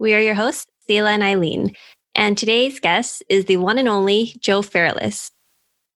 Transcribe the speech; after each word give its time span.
We 0.00 0.14
are 0.14 0.20
your 0.20 0.34
hosts, 0.34 0.64
Selah 0.86 1.10
and 1.10 1.22
Eileen, 1.22 1.76
and 2.14 2.38
today's 2.38 2.80
guest 2.80 3.22
is 3.28 3.44
the 3.44 3.58
one 3.58 3.76
and 3.76 3.86
only 3.86 4.34
Joe 4.40 4.62
Fairless. 4.62 5.30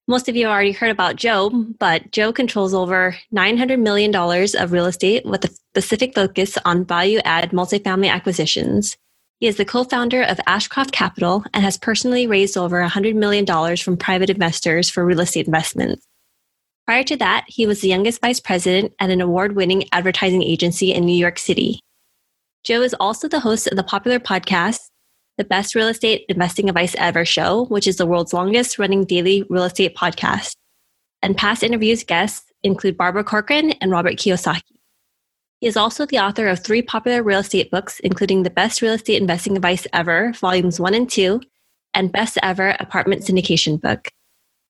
Most 0.07 0.29
of 0.29 0.37
you 0.37 0.45
have 0.45 0.53
already 0.53 0.73
heard 0.73 0.91
about 0.91 1.17
Joe, 1.17 1.49
but 1.79 2.11
Joe 2.11 2.31
controls 2.31 2.75
over 2.75 3.17
$900 3.35 3.81
million 3.81 4.15
of 4.15 4.73
real 4.73 4.85
estate 4.85 5.25
with 5.25 5.47
a 5.47 5.49
specific 5.49 6.15
focus 6.15 6.59
on 6.67 6.85
value 6.85 7.19
add 7.25 7.53
multifamily 7.53 8.11
acquisitions. 8.11 8.99
He 9.41 9.47
is 9.47 9.57
the 9.57 9.65
co 9.65 9.85
founder 9.85 10.23
of 10.23 10.39
Ashcroft 10.47 10.93
Capital 10.93 11.43
and 11.55 11.65
has 11.65 11.79
personally 11.79 12.27
raised 12.27 12.59
over 12.59 12.87
$100 12.87 13.15
million 13.15 13.47
from 13.79 13.97
private 13.97 14.29
investors 14.29 14.91
for 14.91 15.03
real 15.03 15.21
estate 15.21 15.47
investments. 15.47 16.07
Prior 16.85 17.05
to 17.05 17.17
that, 17.17 17.47
he 17.49 17.67
was 17.67 17.81
the 17.81 17.89
youngest 17.89 18.21
vice 18.21 18.39
president 18.39 18.93
at 19.01 19.09
an 19.09 19.23
award 19.23 19.57
winning 19.57 19.85
advertising 19.93 20.43
agency 20.43 20.93
in 20.93 21.07
New 21.07 21.17
York 21.17 21.39
City. 21.39 21.81
Joe 22.65 22.81
is 22.81 22.97
also 22.99 23.29
the 23.29 23.41
host 23.41 23.67
of 23.67 23.77
the 23.77 23.83
popular 23.83 24.19
podcast, 24.19 24.81
The 25.37 25.45
Best 25.45 25.75
Real 25.75 25.89
Estate 25.89 26.25
Investing 26.31 26.71
Advice 26.71 26.95
Ever 26.97 27.27
Show, 27.27 27.67
which 27.67 27.87
is 27.87 27.99
the 27.99 28.07
world's 28.07 28.33
longest 28.33 28.79
running 28.79 29.05
daily 29.05 29.45
real 29.51 29.65
estate 29.65 29.95
podcast. 29.95 30.57
And 31.21 31.37
past 31.37 31.63
interviews 31.63 32.05
guests 32.05 32.51
include 32.63 32.97
Barbara 32.97 33.23
Corcoran 33.23 33.73
and 33.83 33.91
Robert 33.91 34.15
Kiyosaki. 34.15 34.63
He 35.61 35.67
is 35.67 35.77
also 35.77 36.07
the 36.07 36.19
author 36.19 36.49
of 36.49 36.61
three 36.61 36.81
popular 36.81 37.23
real 37.23 37.41
estate 37.41 37.71
books, 37.71 38.01
including 38.01 38.45
The 38.45 38.51
Best 38.51 38.81
Real 38.81 38.95
Estate 38.95 39.21
Investing 39.21 39.57
Advice 39.57 39.87
Ever, 39.93 40.33
Volumes 40.33 40.81
1 40.81 40.95
and 40.95 41.11
2, 41.11 41.43
and 41.93 42.13
Best 42.13 42.39
Ever 42.43 42.77
Apartment 42.81 43.25
Syndication 43.25 43.79
Book. 43.79 44.09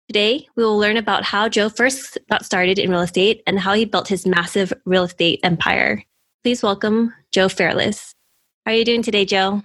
Today, 0.08 0.48
we 0.56 0.64
will 0.64 0.78
learn 0.78 0.96
about 0.96 1.22
how 1.22 1.48
Joe 1.48 1.68
first 1.68 2.18
got 2.28 2.44
started 2.44 2.80
in 2.80 2.90
real 2.90 3.02
estate 3.02 3.44
and 3.46 3.60
how 3.60 3.72
he 3.74 3.84
built 3.84 4.08
his 4.08 4.26
massive 4.26 4.72
real 4.84 5.04
estate 5.04 5.38
empire. 5.44 6.02
Please 6.44 6.62
welcome 6.62 7.14
Joe 7.32 7.48
Fairless. 7.48 8.12
How 8.66 8.72
are 8.72 8.74
you 8.74 8.84
doing 8.84 9.00
today, 9.00 9.24
Joe? 9.24 9.62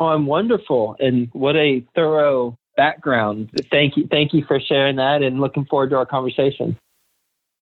Oh, 0.00 0.06
I'm 0.06 0.26
wonderful. 0.26 0.96
And 0.98 1.28
what 1.32 1.54
a 1.54 1.86
thorough 1.94 2.58
background. 2.76 3.50
Thank 3.70 3.96
you. 3.96 4.08
Thank 4.10 4.34
you 4.34 4.44
for 4.48 4.58
sharing 4.58 4.96
that 4.96 5.22
and 5.22 5.40
looking 5.40 5.64
forward 5.66 5.90
to 5.90 5.96
our 5.98 6.04
conversation. 6.04 6.76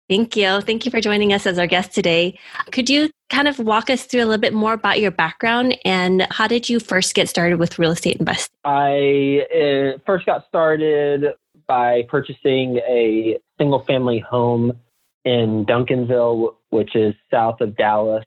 Thank 0.09 0.37
you. 0.37 0.63
Thank 0.63 0.87
you 0.87 0.91
for 0.91 1.03
joining 1.03 1.35
us 1.35 1.45
as 1.45 1.59
our 1.59 1.67
guest 1.67 1.93
today. 1.93 2.39
Could 2.73 2.89
you 2.89 3.11
kind 3.29 3.47
of 3.47 3.59
walk 3.59 3.91
us 3.91 4.05
through 4.05 4.21
a 4.21 4.25
little 4.25 4.41
bit 4.41 4.55
more 4.55 4.73
about 4.73 5.01
your 5.01 5.11
background 5.11 5.77
and 5.85 6.27
how 6.31 6.47
did 6.47 6.71
you 6.71 6.81
first 6.81 7.15
get 7.15 7.29
started 7.29 7.59
with 7.59 7.79
real 7.79 7.91
estate 7.91 8.17
investing? 8.17 8.57
I 8.65 9.45
uh, 9.55 9.99
first 10.07 10.25
got 10.25 10.47
started 10.49 11.35
by 11.67 12.05
purchasing 12.09 12.79
a 12.89 13.37
single 13.59 13.85
family 13.85 14.19
home 14.19 14.79
in 15.25 15.65
Duncanville, 15.67 16.55
which 16.71 16.95
is 16.95 17.15
south 17.31 17.61
of 17.61 17.77
Dallas. 17.77 18.25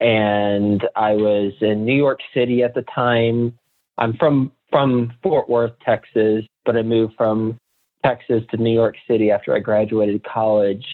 And 0.00 0.86
I 0.96 1.12
was 1.12 1.52
in 1.60 1.84
New 1.84 1.94
York 1.94 2.20
City 2.34 2.62
at 2.62 2.74
the 2.74 2.82
time. 2.94 3.58
I'm 3.98 4.14
from 4.16 4.52
from 4.70 5.12
Fort 5.22 5.48
Worth, 5.48 5.72
Texas, 5.84 6.44
but 6.64 6.76
I 6.76 6.82
moved 6.82 7.14
from 7.16 7.56
Texas 8.04 8.42
to 8.50 8.56
New 8.56 8.74
York 8.74 8.96
City 9.08 9.30
after 9.30 9.54
I 9.54 9.60
graduated 9.60 10.24
college, 10.24 10.84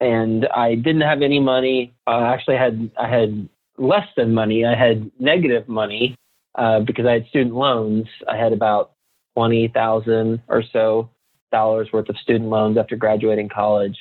and 0.00 0.46
I 0.54 0.76
didn't 0.76 1.02
have 1.02 1.20
any 1.20 1.40
money. 1.40 1.92
I 2.06 2.32
actually 2.32 2.56
had 2.56 2.90
I 2.98 3.08
had 3.08 3.48
less 3.76 4.06
than 4.16 4.32
money. 4.32 4.64
I 4.64 4.76
had 4.76 5.10
negative 5.18 5.68
money 5.68 6.14
uh, 6.54 6.80
because 6.80 7.06
I 7.06 7.12
had 7.12 7.26
student 7.26 7.54
loans. 7.54 8.06
I 8.28 8.36
had 8.36 8.52
about 8.52 8.92
twenty 9.34 9.68
thousand 9.68 10.42
or 10.48 10.62
so 10.72 11.10
dollars 11.50 11.88
worth 11.92 12.08
of 12.08 12.16
student 12.18 12.48
loans 12.48 12.78
after 12.78 12.96
graduating 12.96 13.48
college, 13.48 13.98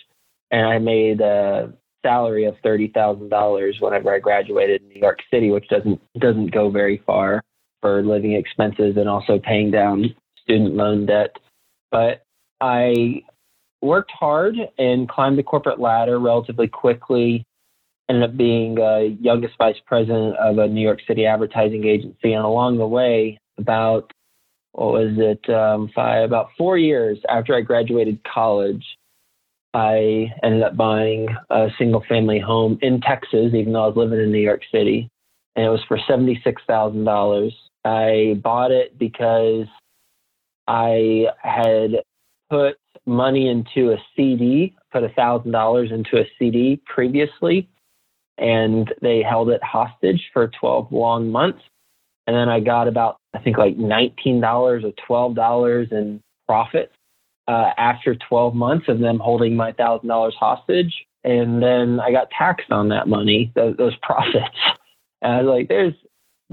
and 0.51 0.66
I 0.66 0.79
made 0.79 1.22
a 1.22 1.73
salary 2.03 2.45
of 2.45 2.56
thirty 2.63 2.88
thousand 2.88 3.29
dollars 3.29 3.78
whenever 3.79 4.13
I 4.13 4.19
graduated 4.19 4.81
in 4.81 4.89
New 4.89 5.00
York 5.00 5.19
City, 5.34 5.51
which 5.51 5.67
doesn't 5.69 6.00
doesn't 6.19 6.51
go 6.51 6.69
very 6.69 7.01
far 7.06 7.41
for 7.81 8.03
living 8.03 8.34
expenses 8.34 8.95
and 8.97 9.09
also 9.09 9.39
paying 9.39 9.72
down 9.72 10.13
student 10.44 10.75
loan 10.75 11.06
debt. 11.06 11.35
But 11.91 12.23
I 12.59 13.23
worked 13.81 14.12
hard 14.12 14.56
and 14.78 15.09
climbed 15.09 15.38
the 15.38 15.44
corporate 15.44 15.79
ladder 15.79 16.19
relatively 16.19 16.68
quickly. 16.68 17.44
Ended 18.09 18.29
up 18.29 18.38
being 18.38 18.78
uh, 18.79 19.16
youngest 19.22 19.53
vice 19.57 19.78
president 19.85 20.35
of 20.35 20.57
a 20.57 20.68
New 20.68 20.81
York 20.81 21.00
City 21.07 21.25
advertising 21.25 21.85
agency, 21.85 22.33
and 22.33 22.44
along 22.44 22.78
the 22.78 22.88
way, 22.88 23.39
about 23.57 24.12
what 24.73 24.91
was 24.94 25.13
it, 25.18 25.50
um, 25.53 25.89
five, 25.95 26.23
about 26.25 26.50
four 26.57 26.78
years 26.78 27.19
after 27.29 27.56
I 27.56 27.62
graduated 27.62 28.19
college, 28.23 28.83
I 29.73 30.33
ended 30.43 30.63
up 30.63 30.75
buying 30.75 31.27
a 31.49 31.69
single 31.77 32.03
family 32.09 32.39
home 32.39 32.77
in 32.81 32.99
Texas, 33.01 33.53
even 33.53 33.73
though 33.73 33.85
I 33.85 33.87
was 33.87 33.97
living 33.97 34.19
in 34.19 34.31
New 34.31 34.39
York 34.39 34.61
City, 34.71 35.09
and 35.55 35.65
it 35.65 35.69
was 35.69 35.83
for 35.87 35.97
seventy 36.07 36.41
six 36.43 36.61
thousand 36.67 37.05
dollars. 37.05 37.53
I 37.85 38.39
bought 38.43 38.71
it 38.71 38.97
because 38.97 39.65
I 40.67 41.25
had 41.41 42.01
put 42.49 42.77
money 43.05 43.49
into 43.49 43.91
a 43.91 43.97
CD, 44.15 44.75
put 44.91 45.03
a 45.03 45.09
thousand 45.09 45.51
dollars 45.51 45.89
into 45.91 46.17
a 46.17 46.27
CD 46.38 46.81
previously, 46.85 47.69
and 48.38 48.93
they 49.01 49.23
held 49.23 49.49
it 49.49 49.63
hostage 49.63 50.29
for 50.33 50.51
12 50.59 50.91
long 50.91 51.29
months. 51.29 51.61
And 52.27 52.35
then 52.35 52.49
I 52.49 52.59
got 52.59 52.88
about, 52.88 53.17
I 53.33 53.39
think 53.39 53.57
like 53.57 53.77
$19 53.77 54.43
or 54.83 55.33
$12 55.35 55.91
in 55.91 56.21
profit 56.47 56.91
uh, 57.51 57.73
after 57.78 58.16
12 58.16 58.56
months 58.56 58.85
of 58.88 59.00
them 59.00 59.19
holding 59.19 59.57
my 59.57 59.73
thousand 59.73 60.07
dollars 60.07 60.35
hostage. 60.39 60.94
And 61.25 61.62
then 61.62 62.00
I 62.00 62.12
got 62.12 62.29
taxed 62.31 62.72
on 62.72 62.88
that 62.89 63.09
money, 63.09 63.51
those, 63.56 63.75
those 63.78 63.95
profits. 64.01 64.56
And 65.22 65.34
I 65.34 65.41
was 65.41 65.57
like, 65.57 65.67
there's 65.67 65.94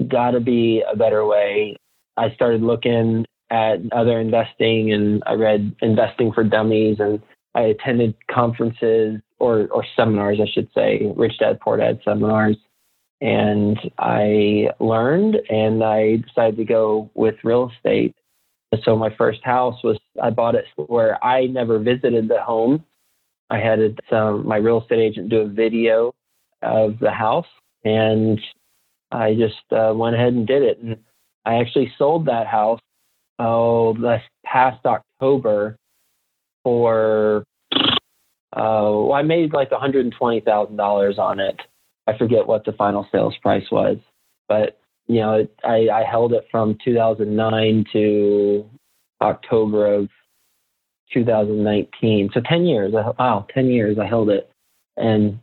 got 0.09 0.31
to 0.31 0.41
be 0.41 0.83
a 0.91 0.97
better 0.97 1.25
way. 1.25 1.77
I 2.17 2.31
started 2.35 2.61
looking 2.61 3.25
at 3.49 3.77
other 3.93 4.19
investing 4.19 4.91
and 4.91 5.23
I 5.25 5.33
read 5.33 5.73
Investing 5.81 6.33
for 6.33 6.43
Dummies 6.43 6.97
and 6.99 7.21
I 7.55 7.61
attended 7.61 8.13
conferences 8.29 9.21
or, 9.39 9.69
or 9.71 9.85
seminars, 9.95 10.39
I 10.41 10.51
should 10.51 10.67
say, 10.75 11.11
Rich 11.15 11.39
Dad 11.39 11.61
Poor 11.61 11.77
Dad 11.77 12.01
seminars. 12.03 12.57
And 13.21 13.79
I 13.97 14.69
learned 14.81 15.37
and 15.49 15.81
I 15.81 16.17
decided 16.17 16.57
to 16.57 16.65
go 16.65 17.09
with 17.15 17.35
real 17.45 17.71
estate. 17.73 18.15
So 18.83 18.95
my 18.95 19.13
first 19.15 19.43
house 19.43 19.81
was, 19.83 19.97
I 20.21 20.29
bought 20.29 20.55
it 20.55 20.65
where 20.75 21.23
I 21.23 21.47
never 21.47 21.79
visited 21.79 22.27
the 22.27 22.41
home. 22.41 22.83
I 23.49 23.57
had 23.57 23.79
some, 24.09 24.47
my 24.47 24.57
real 24.57 24.81
estate 24.81 24.99
agent 24.99 25.29
do 25.29 25.41
a 25.41 25.47
video 25.47 26.13
of 26.61 26.99
the 26.99 27.11
house 27.11 27.47
and 27.83 28.39
I 29.11 29.33
just 29.33 29.55
uh, 29.71 29.93
went 29.95 30.15
ahead 30.15 30.33
and 30.33 30.45
did 30.45 30.61
it. 30.61 30.79
And 30.79 30.97
I 31.45 31.55
actually 31.55 31.91
sold 31.97 32.27
that 32.27 32.45
house 32.45 32.79
oh, 33.39 33.93
this 33.93 34.21
past 34.45 34.85
October 34.85 35.77
for, 36.63 37.43
uh, 37.71 37.81
well, 38.53 39.13
I 39.13 39.21
made 39.23 39.53
like 39.53 39.71
$120,000 39.71 41.17
on 41.17 41.39
it. 41.39 41.59
I 42.05 42.17
forget 42.17 42.45
what 42.45 42.65
the 42.65 42.73
final 42.73 43.07
sales 43.11 43.35
price 43.41 43.65
was, 43.71 43.97
but 44.47 44.78
you 45.09 45.19
know, 45.19 45.33
it, 45.33 45.53
I, 45.63 45.89
I 45.89 46.03
held 46.03 46.33
it 46.33 46.47
from 46.51 46.77
2009 46.85 47.85
to 47.93 48.69
October 49.21 49.91
of 49.91 50.07
2019. 51.11 52.29
So 52.31 52.41
10 52.41 52.65
years. 52.65 52.93
Wow, 52.93 53.47
10 53.51 53.65
years 53.67 53.97
I 53.97 54.05
held 54.05 54.29
it 54.29 54.51
and 54.97 55.39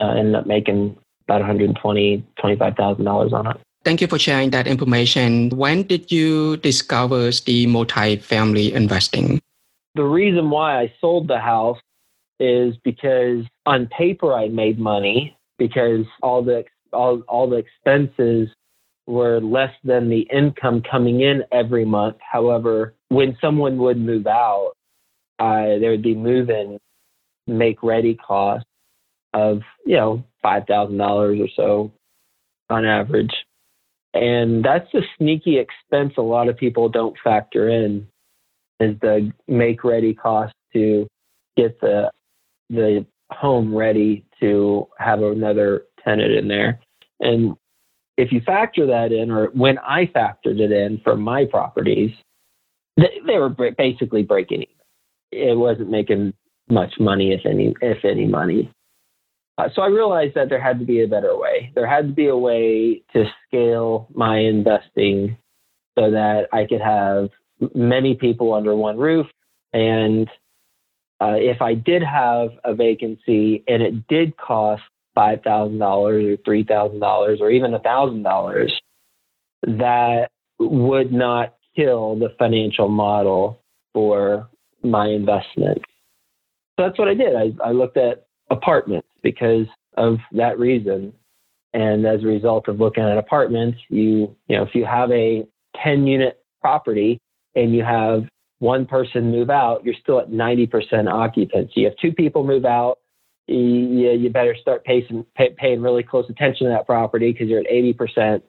uh, 0.00 0.10
ended 0.10 0.36
up 0.36 0.46
making 0.46 0.96
about 1.26 1.40
120, 1.40 2.24
$25,000 2.38 3.32
on 3.32 3.46
it. 3.48 3.56
Thank 3.84 4.00
you 4.00 4.06
for 4.06 4.18
sharing 4.18 4.50
that 4.50 4.68
information. 4.68 5.50
When 5.50 5.82
did 5.82 6.12
you 6.12 6.56
discover 6.58 7.30
the 7.32 7.66
multi-family 7.66 8.72
investing? 8.72 9.40
The 9.96 10.04
reason 10.04 10.50
why 10.50 10.80
I 10.80 10.92
sold 11.00 11.26
the 11.26 11.40
house 11.40 11.78
is 12.38 12.76
because 12.84 13.44
on 13.66 13.88
paper 13.88 14.32
I 14.32 14.48
made 14.48 14.78
money 14.78 15.36
because 15.58 16.04
all 16.22 16.42
the 16.42 16.64
all, 16.92 17.20
all 17.28 17.50
the 17.50 17.56
expenses 17.56 18.48
were 19.08 19.40
less 19.40 19.72
than 19.84 20.10
the 20.10 20.28
income 20.32 20.82
coming 20.88 21.22
in 21.22 21.42
every 21.52 21.84
month. 21.86 22.18
However, 22.20 22.94
when 23.08 23.36
someone 23.40 23.78
would 23.78 23.98
move 23.98 24.28
out, 24.28 24.72
uh, 25.40 25.78
there 25.80 25.90
would 25.92 26.02
be 26.02 26.14
move-in 26.14 26.78
make 27.48 27.82
ready 27.82 28.14
costs 28.16 28.68
of 29.34 29.60
you 29.86 29.96
know 29.96 30.24
five 30.42 30.64
thousand 30.68 30.98
dollars 30.98 31.40
or 31.40 31.48
so 31.56 31.92
on 32.70 32.84
average 32.86 33.32
And 34.14 34.64
that's 34.64 34.92
a 34.94 35.00
sneaky 35.18 35.58
expense 35.58 36.14
a 36.18 36.22
lot 36.22 36.48
of 36.48 36.56
people 36.56 36.88
don't 36.88 37.16
factor 37.24 37.68
in 37.70 38.08
is 38.80 38.98
the 39.00 39.32
make 39.48 39.84
ready 39.84 40.14
cost 40.14 40.54
to 40.74 41.06
get 41.56 41.80
the 41.80 42.10
the 42.70 43.06
home 43.30 43.74
ready 43.74 44.26
to 44.40 44.88
have 44.98 45.22
another 45.22 45.84
tenant 46.04 46.32
in 46.32 46.48
there. 46.48 46.80
And 47.20 47.56
if 48.18 48.32
you 48.32 48.40
factor 48.40 48.84
that 48.88 49.12
in, 49.12 49.30
or 49.30 49.46
when 49.54 49.78
I 49.78 50.06
factored 50.06 50.58
it 50.58 50.72
in 50.72 51.00
for 51.04 51.16
my 51.16 51.44
properties, 51.44 52.10
they, 52.96 53.20
they 53.24 53.38
were 53.38 53.48
basically 53.48 54.24
breaking 54.24 54.62
even. 54.62 54.74
It 55.30 55.56
wasn't 55.56 55.90
making 55.90 56.34
much 56.68 56.94
money, 56.98 57.32
if 57.32 57.46
any, 57.46 57.74
if 57.80 58.04
any 58.04 58.26
money. 58.26 58.72
Uh, 59.56 59.68
so 59.72 59.82
I 59.82 59.86
realized 59.86 60.34
that 60.34 60.48
there 60.48 60.60
had 60.60 60.80
to 60.80 60.84
be 60.84 61.02
a 61.02 61.08
better 61.08 61.38
way. 61.38 61.70
There 61.76 61.86
had 61.86 62.08
to 62.08 62.12
be 62.12 62.26
a 62.26 62.36
way 62.36 63.02
to 63.12 63.24
scale 63.46 64.08
my 64.12 64.38
investing 64.38 65.36
so 65.96 66.10
that 66.10 66.48
I 66.52 66.64
could 66.64 66.80
have 66.80 67.30
many 67.74 68.14
people 68.14 68.52
under 68.52 68.74
one 68.74 68.98
roof. 68.98 69.26
And 69.72 70.28
uh, 71.20 71.36
if 71.36 71.62
I 71.62 71.74
did 71.74 72.02
have 72.02 72.50
a 72.64 72.74
vacancy 72.74 73.62
and 73.68 73.82
it 73.82 74.08
did 74.08 74.36
cost 74.36 74.82
$5,000 75.18 75.80
or 75.82 76.36
$3,000 76.36 77.40
or 77.40 77.50
even 77.50 77.72
$1,000, 77.72 78.70
that 79.62 80.30
would 80.58 81.12
not 81.12 81.54
kill 81.74 82.16
the 82.16 82.34
financial 82.38 82.88
model 82.88 83.60
for 83.92 84.48
my 84.82 85.08
investment. 85.08 85.78
So 86.76 86.86
that's 86.86 86.98
what 86.98 87.08
I 87.08 87.14
did. 87.14 87.34
I, 87.34 87.52
I 87.64 87.72
looked 87.72 87.96
at 87.96 88.26
apartments 88.50 89.08
because 89.22 89.66
of 89.96 90.18
that 90.32 90.58
reason. 90.58 91.12
And 91.74 92.06
as 92.06 92.22
a 92.22 92.26
result 92.26 92.68
of 92.68 92.80
looking 92.80 93.02
at 93.02 93.18
apartments, 93.18 93.78
you, 93.88 94.34
you 94.46 94.56
know, 94.56 94.62
if 94.62 94.74
you 94.74 94.84
have 94.84 95.10
a 95.10 95.46
10 95.82 96.06
unit 96.06 96.42
property 96.60 97.18
and 97.54 97.74
you 97.74 97.82
have 97.82 98.24
one 98.60 98.86
person 98.86 99.30
move 99.30 99.50
out, 99.50 99.84
you're 99.84 99.94
still 100.00 100.20
at 100.20 100.30
90% 100.30 101.12
occupancy. 101.12 101.84
If 101.84 101.94
two 102.00 102.12
people 102.12 102.44
move 102.44 102.64
out, 102.64 102.97
you, 103.48 104.10
you 104.12 104.30
better 104.30 104.54
start 104.60 104.84
paying, 104.84 105.24
pay, 105.36 105.54
paying 105.56 105.82
really 105.82 106.02
close 106.02 106.26
attention 106.28 106.66
to 106.66 106.72
that 106.72 106.86
property 106.86 107.32
because 107.32 107.48
you're 107.48 107.60
at 107.60 107.66
80%. 107.66 108.42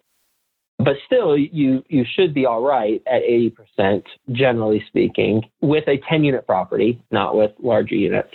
But 0.77 0.95
still, 1.05 1.37
you, 1.37 1.83
you 1.89 2.05
should 2.15 2.33
be 2.33 2.45
all 2.45 2.61
right 2.63 3.01
at 3.05 3.21
80%, 3.23 4.03
generally 4.31 4.83
speaking, 4.87 5.43
with 5.61 5.87
a 5.87 5.99
10 6.09 6.23
unit 6.23 6.45
property, 6.45 7.01
not 7.11 7.35
with 7.35 7.51
larger 7.61 7.95
units. 7.95 8.29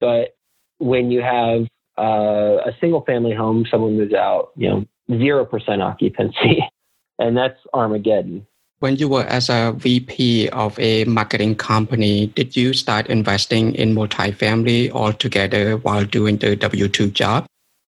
But 0.00 0.36
when 0.78 1.10
you 1.10 1.22
have 1.22 1.66
uh, 1.98 2.62
a 2.66 2.72
single 2.80 3.04
family 3.04 3.34
home, 3.34 3.66
someone 3.70 3.96
moves 3.96 4.14
out, 4.14 4.50
you 4.56 4.68
know, 4.68 4.84
0% 5.10 5.82
occupancy, 5.82 6.60
and 7.18 7.36
that's 7.36 7.58
Armageddon. 7.72 8.46
When 8.80 8.96
you 8.96 9.08
were 9.08 9.24
as 9.24 9.48
a 9.48 9.72
VP 9.74 10.50
of 10.50 10.78
a 10.78 11.04
marketing 11.04 11.54
company, 11.54 12.26
did 12.26 12.54
you 12.54 12.74
start 12.74 13.06
investing 13.06 13.74
in 13.74 13.94
multifamily 13.94 14.90
altogether 14.90 15.78
while 15.78 16.04
doing 16.04 16.36
the 16.36 16.56
W 16.56 16.86
2 16.86 17.10
job? 17.10 17.46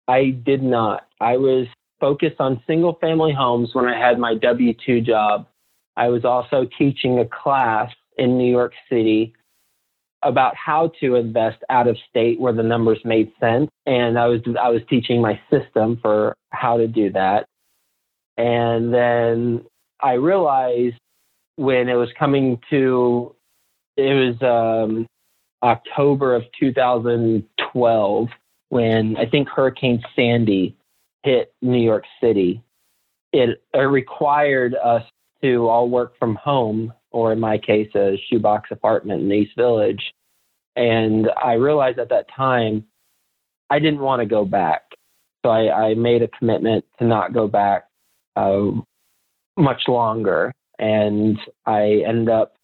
I 0.07 0.29
did 0.29 0.63
not. 0.63 1.05
I 1.19 1.35
was 1.35 1.67
focused 1.99 2.39
on 2.39 2.63
single 2.65 2.93
family 3.01 3.33
homes 3.33 3.75
when 3.75 3.85
I 3.85 3.99
had 3.99 4.17
my 4.17 4.35
W 4.35 4.73
2 4.85 5.01
job. 5.01 5.45
I 5.97 6.07
was 6.07 6.23
also 6.23 6.69
teaching 6.77 7.19
a 7.19 7.25
class 7.25 7.91
in 8.17 8.37
New 8.37 8.49
York 8.49 8.71
City 8.89 9.33
about 10.23 10.55
how 10.55 10.91
to 11.01 11.15
invest 11.15 11.63
out 11.69 11.87
of 11.87 11.97
state 12.09 12.39
where 12.39 12.53
the 12.53 12.63
numbers 12.63 12.99
made 13.03 13.31
sense. 13.41 13.69
And 13.85 14.17
I 14.17 14.27
was, 14.27 14.39
I 14.59 14.69
was 14.69 14.81
teaching 14.89 15.21
my 15.21 15.39
system 15.51 15.99
for 16.01 16.33
how 16.51 16.77
to 16.77 16.87
do 16.87 17.11
that. 17.11 17.45
And 18.37 18.93
then 18.93 19.65
I 20.01 20.13
realized 20.13 20.97
when 21.55 21.89
it 21.89 21.95
was 21.95 22.09
coming 22.17 22.59
to, 22.69 23.35
it 23.95 24.13
was 24.41 24.85
um, 24.87 25.07
October 25.63 26.35
of 26.35 26.43
2012 26.59 28.27
when 28.69 29.17
I 29.17 29.25
think 29.25 29.49
Hurricane 29.49 30.03
Sandy 30.15 30.75
hit 31.23 31.53
New 31.61 31.81
York 31.81 32.05
City. 32.21 32.61
It, 33.33 33.61
it 33.73 33.79
required 33.79 34.75
us 34.75 35.03
to 35.41 35.67
all 35.67 35.89
work 35.89 36.17
from 36.17 36.35
home, 36.35 36.93
or 37.11 37.31
in 37.31 37.39
my 37.39 37.57
case, 37.57 37.89
a 37.95 38.21
shoebox 38.29 38.69
apartment 38.71 39.23
in 39.23 39.31
East 39.31 39.55
Village. 39.55 40.13
And 40.75 41.29
I 41.43 41.53
realized 41.53 41.99
at 41.99 42.09
that 42.09 42.27
time 42.35 42.85
I 43.69 43.79
didn't 43.79 43.99
want 43.99 44.21
to 44.21 44.25
go 44.25 44.45
back. 44.45 44.83
So 45.43 45.51
I, 45.51 45.89
I 45.89 45.93
made 45.95 46.21
a 46.21 46.27
commitment 46.27 46.85
to 46.99 47.05
not 47.05 47.33
go 47.33 47.47
back. 47.47 47.87
Uh, 48.35 48.71
much 49.57 49.83
longer. 49.87 50.53
And 50.79 51.37
I 51.65 52.03
ended 52.07 52.29
up 52.29 52.55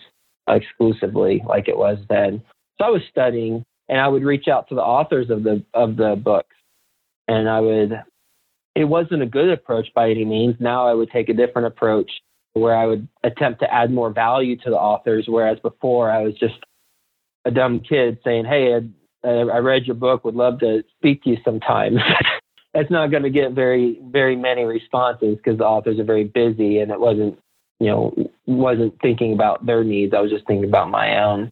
exclusively 0.49 1.41
like 1.47 1.69
it 1.69 1.77
was 1.77 1.99
then. 2.09 2.41
So 2.77 2.85
I 2.85 2.89
was 2.89 3.01
studying 3.09 3.63
and 3.87 3.99
I 3.99 4.07
would 4.07 4.23
reach 4.23 4.47
out 4.47 4.67
to 4.69 4.75
the 4.75 4.81
authors 4.81 5.29
of 5.29 5.43
the 5.43 5.63
of 5.73 5.95
the 5.95 6.19
books 6.21 6.55
and 7.31 7.49
I 7.49 7.59
would, 7.61 7.93
it 8.75 8.83
wasn't 8.85 9.23
a 9.23 9.25
good 9.25 9.49
approach 9.49 9.87
by 9.95 10.09
any 10.09 10.25
means. 10.25 10.55
Now 10.59 10.87
I 10.87 10.93
would 10.93 11.09
take 11.11 11.29
a 11.29 11.33
different 11.33 11.67
approach 11.67 12.11
where 12.53 12.75
I 12.75 12.85
would 12.85 13.07
attempt 13.23 13.61
to 13.61 13.73
add 13.73 13.91
more 13.91 14.11
value 14.11 14.57
to 14.57 14.69
the 14.69 14.75
authors, 14.75 15.25
whereas 15.27 15.57
before 15.59 16.11
I 16.11 16.23
was 16.23 16.33
just 16.37 16.55
a 17.45 17.51
dumb 17.51 17.79
kid 17.79 18.19
saying, 18.23 18.45
Hey, 18.45 18.75
I, 18.75 19.27
uh, 19.27 19.45
I 19.45 19.57
read 19.59 19.85
your 19.85 19.95
book, 19.95 20.25
would 20.25 20.35
love 20.35 20.59
to 20.59 20.83
speak 20.97 21.23
to 21.23 21.29
you 21.29 21.37
sometime. 21.45 21.97
That's 22.73 22.91
not 22.91 23.11
going 23.11 23.23
to 23.23 23.29
get 23.29 23.53
very, 23.53 23.99
very 24.03 24.35
many 24.35 24.63
responses 24.63 25.37
because 25.37 25.57
the 25.57 25.65
authors 25.65 25.99
are 25.99 26.03
very 26.03 26.25
busy 26.25 26.79
and 26.79 26.91
it 26.91 26.99
wasn't, 26.99 27.39
you 27.79 27.87
know, 27.87 28.13
wasn't 28.45 28.99
thinking 29.01 29.33
about 29.33 29.65
their 29.65 29.83
needs. 29.83 30.13
I 30.13 30.21
was 30.21 30.31
just 30.31 30.47
thinking 30.47 30.69
about 30.69 30.89
my 30.89 31.23
own. 31.23 31.49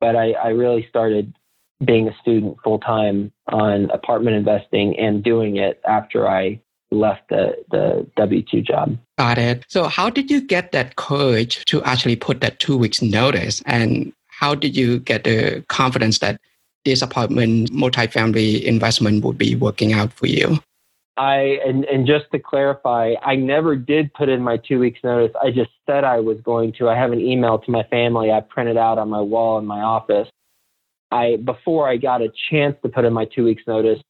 But 0.00 0.16
I, 0.16 0.32
I 0.32 0.48
really 0.48 0.86
started 0.88 1.34
being 1.84 2.08
a 2.08 2.14
student 2.20 2.58
full 2.62 2.78
time 2.78 3.32
on 3.48 3.90
apartment 3.90 4.36
investing 4.36 4.98
and 4.98 5.22
doing 5.22 5.56
it 5.56 5.80
after 5.86 6.28
I 6.28 6.60
left 6.90 7.28
the, 7.28 7.56
the 7.70 8.06
W 8.16 8.42
2 8.42 8.62
job. 8.62 8.98
Got 9.18 9.38
it. 9.38 9.64
So, 9.68 9.84
how 9.84 10.10
did 10.10 10.30
you 10.30 10.40
get 10.40 10.72
that 10.72 10.96
courage 10.96 11.64
to 11.66 11.82
actually 11.84 12.16
put 12.16 12.40
that 12.40 12.58
two 12.58 12.76
weeks 12.76 13.00
notice? 13.00 13.62
And 13.66 14.12
how 14.26 14.54
did 14.54 14.76
you 14.76 14.98
get 15.00 15.24
the 15.24 15.64
confidence 15.68 16.18
that 16.18 16.40
this 16.84 17.02
apartment 17.02 17.70
multifamily 17.70 18.62
investment 18.62 19.24
would 19.24 19.38
be 19.38 19.54
working 19.54 19.92
out 19.92 20.12
for 20.12 20.26
you? 20.26 20.58
I 21.16 21.58
and, 21.66 21.84
and 21.84 22.06
just 22.06 22.26
to 22.32 22.38
clarify, 22.38 23.14
I 23.22 23.36
never 23.36 23.76
did 23.76 24.12
put 24.14 24.28
in 24.28 24.42
my 24.42 24.56
two 24.56 24.78
weeks 24.78 25.00
notice. 25.04 25.34
I 25.42 25.50
just 25.50 25.70
said 25.86 26.04
I 26.04 26.20
was 26.20 26.38
going 26.42 26.72
to. 26.74 26.88
I 26.88 26.96
have 26.96 27.12
an 27.12 27.20
email 27.20 27.58
to 27.58 27.70
my 27.70 27.82
family 27.84 28.32
I 28.32 28.40
printed 28.40 28.78
out 28.78 28.98
on 28.98 29.10
my 29.10 29.20
wall 29.20 29.58
in 29.58 29.66
my 29.66 29.80
office 29.80 30.28
I 31.10 31.36
before 31.36 31.88
I 31.88 31.96
got 31.96 32.22
a 32.22 32.32
chance 32.50 32.76
to 32.82 32.88
put 32.88 33.04
in 33.04 33.12
my 33.12 33.24
two 33.24 33.44
weeks 33.44 33.62
notice, 33.66 34.00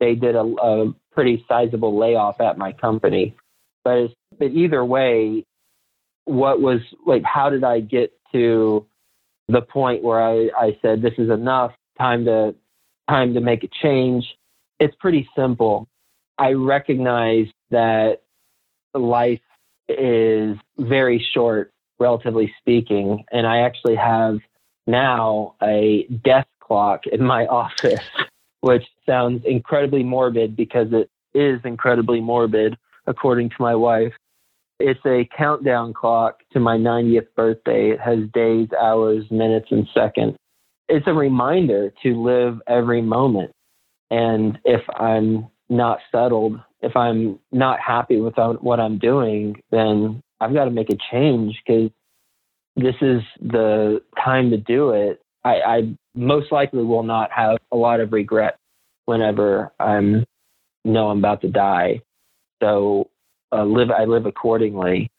they 0.00 0.14
did 0.14 0.34
a, 0.34 0.42
a 0.42 0.94
pretty 1.12 1.44
sizable 1.48 1.98
layoff 1.98 2.40
at 2.40 2.58
my 2.58 2.72
company. 2.72 3.34
But, 3.84 4.08
but 4.38 4.50
either 4.52 4.84
way, 4.84 5.44
what 6.24 6.60
was 6.60 6.80
like, 7.06 7.22
how 7.24 7.50
did 7.50 7.64
I 7.64 7.80
get 7.80 8.12
to 8.32 8.86
the 9.48 9.62
point 9.62 10.02
where 10.02 10.22
I, 10.22 10.50
I 10.56 10.78
said, 10.82 11.00
this 11.00 11.14
is 11.18 11.30
enough, 11.30 11.72
time 11.98 12.24
to, 12.26 12.54
time 13.08 13.34
to 13.34 13.40
make 13.40 13.64
a 13.64 13.68
change? 13.82 14.26
It's 14.78 14.94
pretty 15.00 15.28
simple. 15.34 15.88
I 16.36 16.52
recognize 16.52 17.46
that 17.70 18.22
life 18.94 19.40
is 19.88 20.56
very 20.78 21.26
short, 21.32 21.72
relatively 21.98 22.54
speaking. 22.60 23.24
And 23.32 23.46
I 23.46 23.60
actually 23.60 23.96
have 23.96 24.38
now 24.88 25.54
a 25.62 26.06
death 26.24 26.46
clock 26.60 27.06
in 27.06 27.22
my 27.22 27.46
office, 27.50 28.00
which 28.60 28.84
sounds 29.06 29.42
incredibly 29.44 30.02
morbid 30.02 30.56
because 30.56 30.88
it 30.92 31.10
is 31.34 31.60
incredibly 31.64 32.20
morbid, 32.20 32.76
according 33.06 33.50
to 33.50 33.56
my 33.60 33.74
wife. 33.74 34.12
It's 34.80 35.00
a 35.06 35.28
countdown 35.36 35.92
clock 35.92 36.40
to 36.52 36.60
my 36.60 36.76
90th 36.76 37.26
birthday. 37.36 37.90
It 37.90 38.00
has 38.00 38.18
days, 38.32 38.68
hours, 38.80 39.24
minutes, 39.30 39.66
and 39.70 39.86
seconds. 39.92 40.36
It's 40.88 41.06
a 41.06 41.12
reminder 41.12 41.92
to 42.02 42.22
live 42.22 42.60
every 42.66 43.02
moment. 43.02 43.50
And 44.10 44.58
if 44.64 44.80
I'm 44.96 45.48
not 45.68 45.98
settled, 46.10 46.60
if 46.80 46.96
I'm 46.96 47.38
not 47.52 47.80
happy 47.80 48.20
with 48.20 48.34
what 48.36 48.80
I'm 48.80 48.98
doing, 48.98 49.60
then 49.70 50.22
I've 50.40 50.54
got 50.54 50.66
to 50.66 50.70
make 50.70 50.90
a 50.90 50.96
change 51.10 51.60
because 51.66 51.90
this 52.78 52.94
is 53.00 53.22
the 53.40 54.00
time 54.22 54.50
to 54.50 54.56
do 54.56 54.90
it. 54.90 55.20
I, 55.44 55.54
I 55.54 55.94
most 56.14 56.52
likely 56.52 56.84
will 56.84 57.02
not 57.02 57.30
have 57.32 57.58
a 57.72 57.76
lot 57.76 58.00
of 58.00 58.12
regret 58.12 58.56
whenever 59.06 59.72
I'm 59.80 60.24
know 60.84 61.08
I'm 61.08 61.18
about 61.18 61.40
to 61.42 61.48
die. 61.48 62.00
So 62.62 63.10
uh, 63.52 63.64
live 63.64 63.90
I 63.90 64.04
live 64.04 64.26
accordingly. 64.26 65.10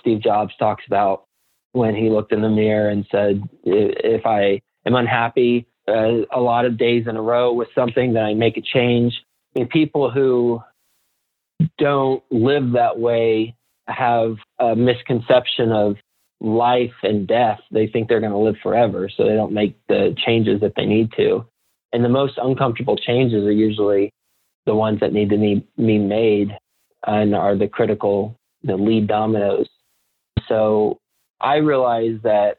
Steve 0.00 0.22
Jobs 0.22 0.54
talks 0.58 0.84
about 0.86 1.24
when 1.72 1.94
he 1.94 2.10
looked 2.10 2.32
in 2.32 2.42
the 2.42 2.48
mirror 2.48 2.90
and 2.90 3.06
said, 3.10 3.42
"If 3.64 4.26
I 4.26 4.60
am 4.86 4.94
unhappy 4.94 5.66
uh, 5.88 6.26
a 6.32 6.40
lot 6.40 6.64
of 6.64 6.78
days 6.78 7.06
in 7.08 7.16
a 7.16 7.22
row 7.22 7.52
with 7.52 7.68
something, 7.74 8.12
then 8.12 8.24
I 8.24 8.34
make 8.34 8.56
a 8.56 8.62
change." 8.62 9.14
I 9.56 9.60
mean, 9.60 9.68
people 9.68 10.10
who 10.10 10.62
don't 11.78 12.22
live 12.30 12.72
that 12.72 12.98
way 12.98 13.56
have 13.88 14.36
a 14.58 14.76
misconception 14.76 15.72
of 15.72 15.96
life 16.40 16.94
and 17.02 17.26
death. 17.26 17.60
They 17.70 17.86
think 17.86 18.08
they're 18.08 18.20
going 18.20 18.32
to 18.32 18.38
live 18.38 18.56
forever, 18.62 19.10
so 19.14 19.24
they 19.24 19.34
don't 19.34 19.52
make 19.52 19.78
the 19.88 20.14
changes 20.24 20.60
that 20.60 20.74
they 20.76 20.86
need 20.86 21.12
to. 21.16 21.44
And 21.92 22.04
the 22.04 22.08
most 22.08 22.38
uncomfortable 22.38 22.96
changes 22.96 23.44
are 23.44 23.52
usually 23.52 24.12
the 24.66 24.74
ones 24.74 25.00
that 25.00 25.12
need 25.12 25.30
to 25.30 25.38
be 25.76 25.98
made 25.98 26.56
and 27.06 27.34
are 27.34 27.56
the 27.56 27.68
critical, 27.68 28.36
the 28.62 28.76
lead 28.76 29.06
dominoes. 29.06 29.68
So 30.48 30.98
I 31.40 31.56
realized 31.56 32.22
that 32.22 32.58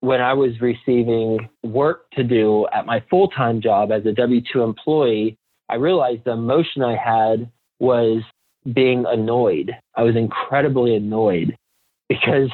when 0.00 0.20
I 0.20 0.32
was 0.32 0.60
receiving 0.60 1.48
work 1.62 2.10
to 2.12 2.24
do 2.24 2.66
at 2.72 2.86
my 2.86 3.02
full 3.10 3.28
time 3.28 3.60
job 3.60 3.92
as 3.92 4.04
a 4.06 4.12
W 4.12 4.40
2 4.52 4.62
employee, 4.62 5.36
I 5.68 5.76
realized 5.76 6.24
the 6.24 6.32
emotion 6.32 6.82
I 6.82 6.96
had 6.96 7.50
was 7.78 8.22
being 8.74 9.04
annoyed. 9.06 9.72
I 9.94 10.02
was 10.02 10.16
incredibly 10.16 10.94
annoyed 10.94 11.56
because 12.08 12.50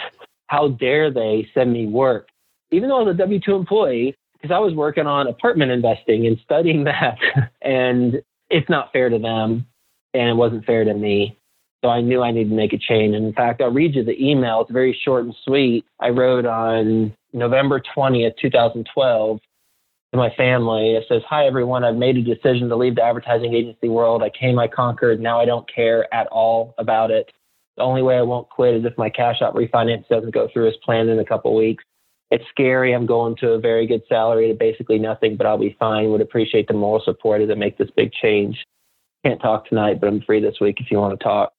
how 0.49 0.69
dare 0.69 1.11
they 1.11 1.49
send 1.55 1.73
me 1.73 1.87
work, 1.87 2.29
even 2.71 2.89
though 2.89 3.01
I 3.01 3.03
was 3.03 3.15
a 3.15 3.19
W 3.19 3.41
2 3.41 3.55
employee, 3.55 4.17
because 4.33 4.55
I 4.55 4.59
was 4.59 4.75
working 4.75 5.07
on 5.07 5.27
apartment 5.27 5.71
investing 5.71 6.27
and 6.27 6.39
studying 6.45 6.85
that. 6.85 7.19
and 7.63 8.23
it's 8.51 8.69
not 8.69 8.93
fair 8.93 9.09
to 9.09 9.19
them 9.19 9.67
and 10.15 10.29
it 10.29 10.35
wasn't 10.35 10.65
fair 10.65 10.85
to 10.85 10.95
me. 10.95 11.39
So 11.83 11.91
I 11.91 12.01
knew 12.01 12.23
I 12.23 12.31
needed 12.31 12.51
to 12.51 12.57
make 12.57 12.73
a 12.73 12.79
change. 12.79 13.15
And 13.15 13.27
in 13.27 13.33
fact, 13.33 13.61
I'll 13.61 13.71
read 13.71 13.95
you 13.95 14.05
the 14.05 14.19
email. 14.19 14.63
It's 14.63 14.73
very 14.73 14.99
short 15.05 15.25
and 15.25 15.35
sweet. 15.45 15.85
I 16.01 16.09
wrote 16.09 16.47
on 16.47 17.15
November 17.33 17.83
20th, 17.97 18.37
2012 18.41 19.41
to 20.13 20.17
my 20.17 20.31
family. 20.37 20.95
It 20.95 21.05
says, 21.09 21.23
Hi, 21.29 21.47
everyone. 21.47 21.85
I've 21.85 21.97
made 21.97 22.17
a 22.17 22.23
decision 22.23 22.69
to 22.69 22.77
leave 22.77 22.97
the 22.97 23.03
advertising 23.03 23.55
agency 23.55 23.89
world. 23.89 24.23
I 24.23 24.31
came, 24.31 24.59
I 24.59 24.69
conquered. 24.69 25.21
Now 25.21 25.39
I 25.39 25.45
don't 25.45 25.73
care 25.73 26.13
at 26.15 26.27
all 26.29 26.75
about 26.79 27.11
it. 27.11 27.31
The 27.77 27.83
only 27.83 28.03
way 28.03 28.17
I 28.17 28.23
won't 28.23 28.49
quit 28.49 28.75
is 28.75 28.85
if 28.85 28.97
my 28.97 29.11
cash 29.11 29.43
out 29.43 29.55
refinance 29.55 30.09
doesn't 30.09 30.35
go 30.35 30.49
through 30.53 30.69
as 30.69 30.75
planned 30.83 31.11
in 31.11 31.19
a 31.19 31.25
couple 31.25 31.55
weeks. 31.55 31.85
It's 32.31 32.45
scary. 32.51 32.93
I'm 32.93 33.07
going 33.07 33.37
to 33.37 33.51
a 33.51 33.59
very 33.59 33.87
good 33.87 34.03
salary 34.09 34.49
to 34.49 34.55
basically 34.55 34.99
nothing, 34.99 35.37
but 35.37 35.47
I'll 35.47 35.59
be 35.59 35.77
fine. 35.79 36.11
Would 36.11 36.21
appreciate 36.21 36.67
the 36.67 36.75
moral 36.75 37.03
support 37.05 37.41
as 37.41 37.51
I 37.51 37.55
make 37.55 37.79
this 37.79 37.91
big 37.97 38.13
change. 38.13 38.65
Can't 39.25 39.41
talk 39.41 39.69
tonight, 39.69 40.01
but 40.01 40.09
I'm 40.09 40.23
free 40.23 40.41
this 40.41 40.57
week 40.61 40.81
if 40.81 40.91
you 40.91 40.99
want 40.99 41.19
to 41.19 41.23
talk. 41.23 41.53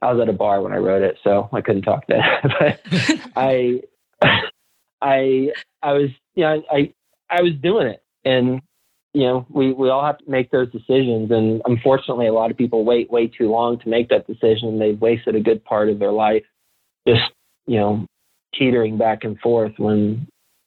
I 0.00 0.12
was 0.12 0.20
at 0.20 0.28
a 0.28 0.32
bar 0.32 0.62
when 0.62 0.72
I 0.72 0.76
wrote 0.76 1.02
it, 1.02 1.18
so 1.22 1.48
I 1.52 1.60
couldn't 1.60 1.82
talk 1.82 2.04
then. 2.08 2.22
but 2.42 2.80
I, 3.36 3.82
I, 5.02 5.52
I 5.82 5.92
was, 5.92 6.10
you 6.34 6.44
know, 6.44 6.62
I, 6.70 6.94
I 7.28 7.42
was 7.42 7.52
doing 7.60 7.88
it, 7.88 8.02
and 8.24 8.62
you 9.14 9.22
know, 9.22 9.46
we 9.48 9.72
we 9.72 9.88
all 9.88 10.04
have 10.04 10.18
to 10.18 10.30
make 10.30 10.50
those 10.50 10.70
decisions, 10.70 11.30
and 11.30 11.62
unfortunately, 11.64 12.26
a 12.26 12.32
lot 12.32 12.50
of 12.50 12.56
people 12.56 12.84
wait 12.84 13.10
way 13.10 13.26
too 13.26 13.50
long 13.50 13.78
to 13.80 13.88
make 13.88 14.08
that 14.10 14.26
decision. 14.26 14.78
They've 14.78 15.00
wasted 15.00 15.34
a 15.34 15.40
good 15.40 15.64
part 15.64 15.88
of 15.88 15.98
their 15.98 16.12
life 16.12 16.44
just, 17.06 17.32
you 17.66 17.78
know, 17.78 18.06
teetering 18.54 18.98
back 18.98 19.24
and 19.24 19.38
forth 19.40 19.72
when 19.78 20.26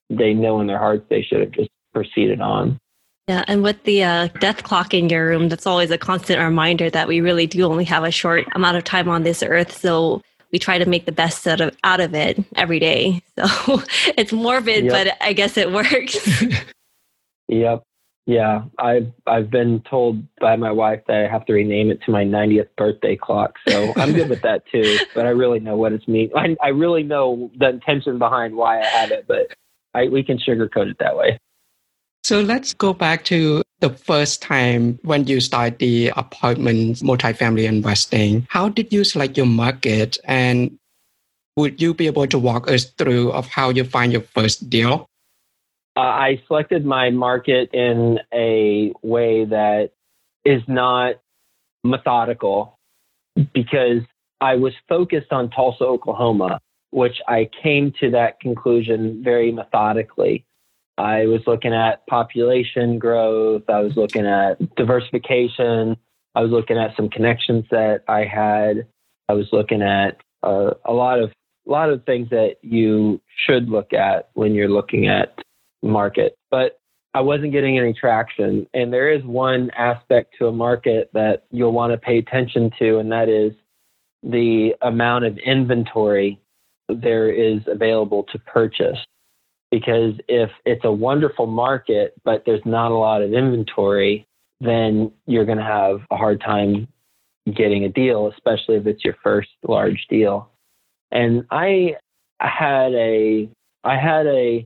they 0.09 0.33
know 0.33 0.59
in 0.59 0.67
their 0.67 0.79
hearts 0.79 1.05
they 1.09 1.21
should 1.21 1.41
have 1.41 1.51
just 1.51 1.69
proceeded 1.93 2.41
on. 2.41 2.79
Yeah, 3.27 3.45
and 3.47 3.63
with 3.63 3.83
the 3.83 4.03
uh, 4.03 4.27
death 4.39 4.63
clock 4.63 4.93
in 4.93 5.07
your 5.07 5.27
room, 5.27 5.47
that's 5.47 5.67
always 5.67 5.91
a 5.91 5.97
constant 5.97 6.39
reminder 6.39 6.89
that 6.89 7.07
we 7.07 7.21
really 7.21 7.47
do 7.47 7.63
only 7.63 7.85
have 7.85 8.03
a 8.03 8.11
short 8.11 8.45
amount 8.55 8.77
of 8.77 8.83
time 8.83 9.07
on 9.07 9.23
this 9.23 9.43
earth. 9.43 9.77
So 9.77 10.21
we 10.51 10.59
try 10.59 10.79
to 10.79 10.85
make 10.85 11.05
the 11.05 11.11
best 11.11 11.47
out 11.47 11.61
of 11.61 11.75
out 11.83 11.99
of 11.99 12.13
it 12.13 12.43
every 12.55 12.79
day. 12.79 13.21
So 13.41 13.81
it's 14.17 14.31
morbid, 14.31 14.85
yep. 14.85 14.93
but 14.93 15.17
I 15.19 15.33
guess 15.33 15.57
it 15.57 15.71
works. 15.71 16.43
yep. 17.47 17.83
Yeah, 18.27 18.65
I've 18.77 19.11
I've 19.25 19.49
been 19.49 19.81
told 19.89 20.23
by 20.39 20.55
my 20.55 20.71
wife 20.71 21.01
that 21.07 21.25
I 21.25 21.27
have 21.27 21.45
to 21.47 21.53
rename 21.53 21.89
it 21.89 22.01
to 22.03 22.11
my 22.11 22.23
90th 22.23 22.69
birthday 22.77 23.15
clock. 23.15 23.55
So 23.67 23.93
I'm 23.95 24.13
good 24.13 24.29
with 24.29 24.41
that 24.43 24.63
too. 24.71 24.99
But 25.15 25.25
I 25.25 25.29
really 25.29 25.59
know 25.59 25.75
what 25.75 25.91
it's 25.91 26.07
mean. 26.07 26.29
I, 26.35 26.55
I 26.61 26.69
really 26.69 27.03
know 27.03 27.51
the 27.57 27.69
intention 27.69 28.19
behind 28.19 28.55
why 28.55 28.79
I 28.79 28.85
have 28.85 29.11
it, 29.11 29.25
but 29.27 29.53
I, 29.93 30.07
we 30.07 30.23
can 30.23 30.37
sugarcoat 30.37 30.91
it 30.91 30.97
that 30.99 31.17
way. 31.17 31.37
So 32.23 32.39
let's 32.41 32.73
go 32.73 32.93
back 32.93 33.25
to 33.25 33.63
the 33.79 33.89
first 33.89 34.41
time 34.41 34.99
when 35.01 35.25
you 35.25 35.41
start 35.41 35.79
the 35.79 36.09
apartment 36.15 36.97
multifamily 36.97 37.65
investing. 37.65 38.45
How 38.49 38.69
did 38.69 38.93
you 38.93 39.03
select 39.03 39.35
your 39.35 39.47
market, 39.47 40.17
and 40.25 40.77
would 41.57 41.81
you 41.81 41.93
be 41.93 42.05
able 42.05 42.27
to 42.27 42.39
walk 42.39 42.69
us 42.69 42.85
through 42.85 43.31
of 43.31 43.47
how 43.47 43.69
you 43.69 43.83
find 43.83 44.13
your 44.13 44.21
first 44.21 44.69
deal? 44.69 45.07
Uh, 45.95 45.99
I 45.99 46.41
selected 46.47 46.85
my 46.85 47.09
market 47.09 47.69
in 47.73 48.19
a 48.33 48.93
way 49.01 49.45
that 49.45 49.91
is 50.45 50.61
not 50.67 51.15
methodical 51.83 52.79
because 53.53 54.01
I 54.39 54.55
was 54.55 54.73
focused 54.87 55.31
on 55.31 55.49
Tulsa, 55.49 55.83
Oklahoma, 55.83 56.59
which 56.91 57.17
I 57.27 57.49
came 57.61 57.93
to 57.99 58.11
that 58.11 58.39
conclusion 58.39 59.21
very 59.23 59.51
methodically. 59.51 60.45
I 60.97 61.25
was 61.25 61.41
looking 61.47 61.73
at 61.73 62.05
population 62.07 62.99
growth, 62.99 63.63
I 63.69 63.79
was 63.79 63.95
looking 63.95 64.25
at 64.25 64.75
diversification, 64.75 65.97
I 66.35 66.41
was 66.41 66.51
looking 66.51 66.77
at 66.77 66.95
some 66.95 67.09
connections 67.09 67.65
that 67.71 68.03
I 68.07 68.25
had, 68.25 68.87
I 69.27 69.33
was 69.33 69.47
looking 69.51 69.81
at 69.81 70.17
uh, 70.43 70.71
a 70.85 70.93
lot 70.93 71.19
of 71.19 71.31
a 71.67 71.71
lot 71.71 71.89
of 71.91 72.03
things 72.05 72.29
that 72.31 72.55
you 72.63 73.21
should 73.45 73.69
look 73.69 73.93
at 73.93 74.29
when 74.33 74.55
you're 74.55 74.69
looking 74.69 75.07
at 75.07 75.37
market, 75.81 76.37
but 76.49 76.79
I 77.13 77.21
wasn't 77.21 77.51
getting 77.51 77.77
any 77.77 77.93
traction. 77.93 78.67
And 78.73 78.93
there 78.93 79.11
is 79.11 79.23
one 79.23 79.69
aspect 79.71 80.35
to 80.39 80.47
a 80.47 80.51
market 80.51 81.09
that 81.13 81.43
you'll 81.51 81.73
want 81.73 81.91
to 81.91 81.97
pay 81.97 82.17
attention 82.17 82.71
to, 82.79 82.99
and 82.99 83.11
that 83.11 83.27
is 83.27 83.53
the 84.23 84.75
amount 84.81 85.25
of 85.25 85.37
inventory 85.39 86.39
there 86.87 87.31
is 87.31 87.61
available 87.67 88.23
to 88.31 88.39
purchase. 88.39 88.97
Because 89.71 90.13
if 90.27 90.49
it's 90.65 90.83
a 90.83 90.91
wonderful 90.91 91.47
market, 91.47 92.13
but 92.23 92.43
there's 92.45 92.65
not 92.65 92.91
a 92.91 92.95
lot 92.95 93.21
of 93.21 93.33
inventory, 93.33 94.27
then 94.59 95.11
you're 95.25 95.45
going 95.45 95.57
to 95.57 95.63
have 95.63 96.01
a 96.11 96.17
hard 96.17 96.41
time 96.41 96.87
getting 97.53 97.85
a 97.85 97.89
deal, 97.89 98.27
especially 98.27 98.75
if 98.75 98.85
it's 98.85 99.03
your 99.03 99.15
first 99.23 99.49
large 99.67 100.05
deal. 100.09 100.49
And 101.11 101.45
I 101.51 101.95
had 102.39 102.93
a 102.93 103.49
I 103.83 103.97
had 103.97 104.27
a 104.27 104.65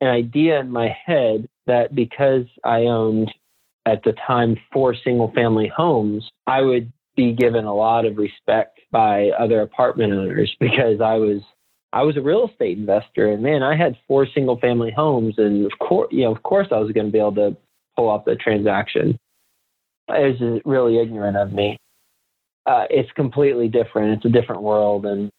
an 0.00 0.08
idea 0.08 0.60
in 0.60 0.70
my 0.70 0.88
head 0.88 1.48
that 1.66 1.94
because 1.94 2.44
I 2.64 2.82
owned 2.82 3.32
at 3.86 4.02
the 4.04 4.14
time 4.26 4.56
four 4.72 4.94
single 4.94 5.32
family 5.32 5.70
homes, 5.74 6.30
I 6.46 6.62
would 6.62 6.92
be 7.16 7.32
given 7.32 7.64
a 7.64 7.74
lot 7.74 8.04
of 8.04 8.16
respect 8.16 8.80
by 8.92 9.30
other 9.30 9.60
apartment 9.60 10.12
owners 10.12 10.54
because 10.60 11.00
I 11.00 11.14
was 11.14 11.42
I 11.90 12.02
was 12.02 12.18
a 12.18 12.20
real 12.20 12.48
estate 12.48 12.76
investor 12.76 13.32
and 13.32 13.42
man, 13.42 13.62
I 13.62 13.74
had 13.74 13.96
four 14.06 14.26
single 14.26 14.58
family 14.58 14.92
homes 14.94 15.34
and 15.38 15.64
of 15.64 15.78
course 15.78 16.08
you 16.12 16.24
know, 16.24 16.34
of 16.34 16.42
course 16.42 16.68
I 16.70 16.78
was 16.78 16.92
going 16.92 17.06
to 17.06 17.12
be 17.12 17.18
able 17.18 17.34
to 17.36 17.56
pull 17.96 18.08
off 18.08 18.24
the 18.24 18.36
transaction. 18.36 19.18
it 20.08 20.40
was 20.40 20.62
really 20.64 20.98
ignorant 20.98 21.36
of 21.36 21.52
me. 21.52 21.78
Uh, 22.66 22.84
it's 22.90 23.10
completely 23.12 23.66
different. 23.66 24.18
It's 24.18 24.26
a 24.26 24.40
different 24.40 24.60
world, 24.60 25.06
and 25.06 25.30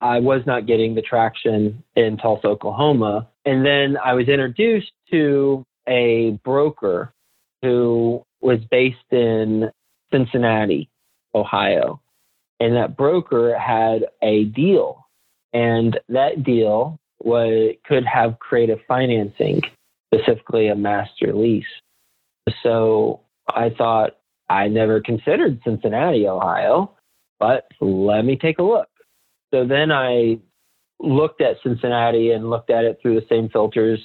I 0.00 0.20
was 0.20 0.40
not 0.46 0.66
getting 0.66 0.94
the 0.94 1.02
traction 1.02 1.84
in 1.94 2.16
Tulsa, 2.16 2.46
Oklahoma. 2.46 3.28
And 3.44 3.64
then 3.64 3.96
I 4.02 4.14
was 4.14 4.28
introduced 4.28 4.92
to 5.10 5.64
a 5.86 6.38
broker 6.44 7.12
who 7.62 8.24
was 8.40 8.58
based 8.70 9.10
in 9.10 9.70
Cincinnati, 10.12 10.88
Ohio. 11.34 12.00
And 12.60 12.76
that 12.76 12.96
broker 12.96 13.58
had 13.58 14.06
a 14.22 14.44
deal, 14.44 15.06
and 15.52 15.98
that 16.08 16.44
deal 16.44 16.98
was 17.20 17.74
could 17.84 18.04
have 18.06 18.38
creative 18.38 18.78
financing, 18.86 19.60
specifically 20.12 20.68
a 20.68 20.76
master 20.76 21.34
lease. 21.34 21.64
So 22.62 23.20
I 23.48 23.70
thought 23.70 24.16
I 24.48 24.68
never 24.68 25.00
considered 25.00 25.60
Cincinnati, 25.64 26.28
Ohio, 26.28 26.92
but 27.40 27.66
let 27.80 28.24
me 28.24 28.36
take 28.36 28.58
a 28.58 28.62
look. 28.62 28.88
So 29.52 29.66
then 29.66 29.90
I 29.90 30.38
looked 31.00 31.40
at 31.40 31.56
Cincinnati 31.62 32.30
and 32.30 32.50
looked 32.50 32.70
at 32.70 32.84
it 32.84 32.98
through 33.00 33.16
the 33.16 33.26
same 33.28 33.48
filters 33.48 34.00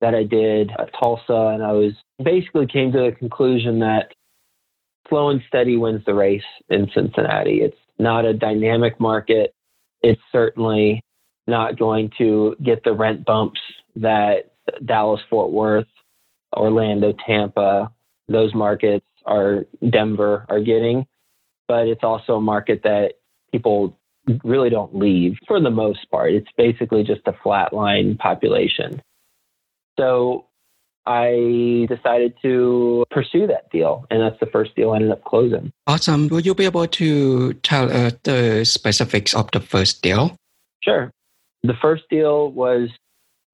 that 0.00 0.14
I 0.14 0.24
did 0.24 0.70
at 0.78 0.90
Tulsa, 0.98 1.52
and 1.54 1.62
I 1.62 1.72
was 1.72 1.92
basically 2.22 2.66
came 2.66 2.92
to 2.92 3.10
the 3.10 3.16
conclusion 3.18 3.80
that 3.80 4.14
slow 5.08 5.28
and 5.28 5.42
steady 5.48 5.76
wins 5.76 6.02
the 6.06 6.14
race 6.14 6.42
in 6.68 6.90
Cincinnati. 6.94 7.60
It's 7.60 7.76
not 7.98 8.24
a 8.24 8.32
dynamic 8.32 8.98
market. 8.98 9.54
It's 10.02 10.20
certainly 10.32 11.02
not 11.46 11.78
going 11.78 12.10
to 12.18 12.56
get 12.62 12.82
the 12.84 12.92
rent 12.92 13.26
bumps 13.26 13.60
that 13.96 14.52
Dallas, 14.84 15.20
Fort 15.28 15.50
Worth, 15.50 15.88
Orlando, 16.56 17.12
Tampa, 17.26 17.92
those 18.28 18.54
markets 18.54 19.06
are 19.26 19.66
Denver 19.90 20.46
are 20.48 20.60
getting. 20.60 21.06
But 21.68 21.88
it's 21.88 22.04
also 22.04 22.36
a 22.36 22.40
market 22.40 22.82
that 22.84 23.14
people 23.52 23.98
really 24.44 24.70
don't 24.70 24.94
leave 24.94 25.36
for 25.46 25.60
the 25.60 25.70
most 25.70 26.10
part. 26.10 26.32
It's 26.32 26.50
basically 26.56 27.02
just 27.02 27.22
a 27.26 27.32
flatline 27.32 28.18
population. 28.18 29.02
So 29.98 30.46
I 31.06 31.86
decided 31.88 32.34
to 32.42 33.04
pursue 33.10 33.46
that 33.46 33.70
deal, 33.70 34.06
and 34.10 34.20
that's 34.20 34.38
the 34.38 34.46
first 34.46 34.76
deal 34.76 34.92
I 34.92 34.96
ended 34.96 35.10
up 35.10 35.24
closing. 35.24 35.72
Awesome. 35.86 36.28
Will 36.28 36.40
you 36.40 36.54
be 36.54 36.64
able 36.64 36.86
to 36.86 37.54
tell 37.54 37.90
us 37.90 38.12
the 38.22 38.64
specifics 38.64 39.34
of 39.34 39.50
the 39.52 39.60
first 39.60 40.02
deal? 40.02 40.36
Sure. 40.82 41.10
The 41.62 41.74
first 41.80 42.04
deal 42.10 42.50
was 42.52 42.90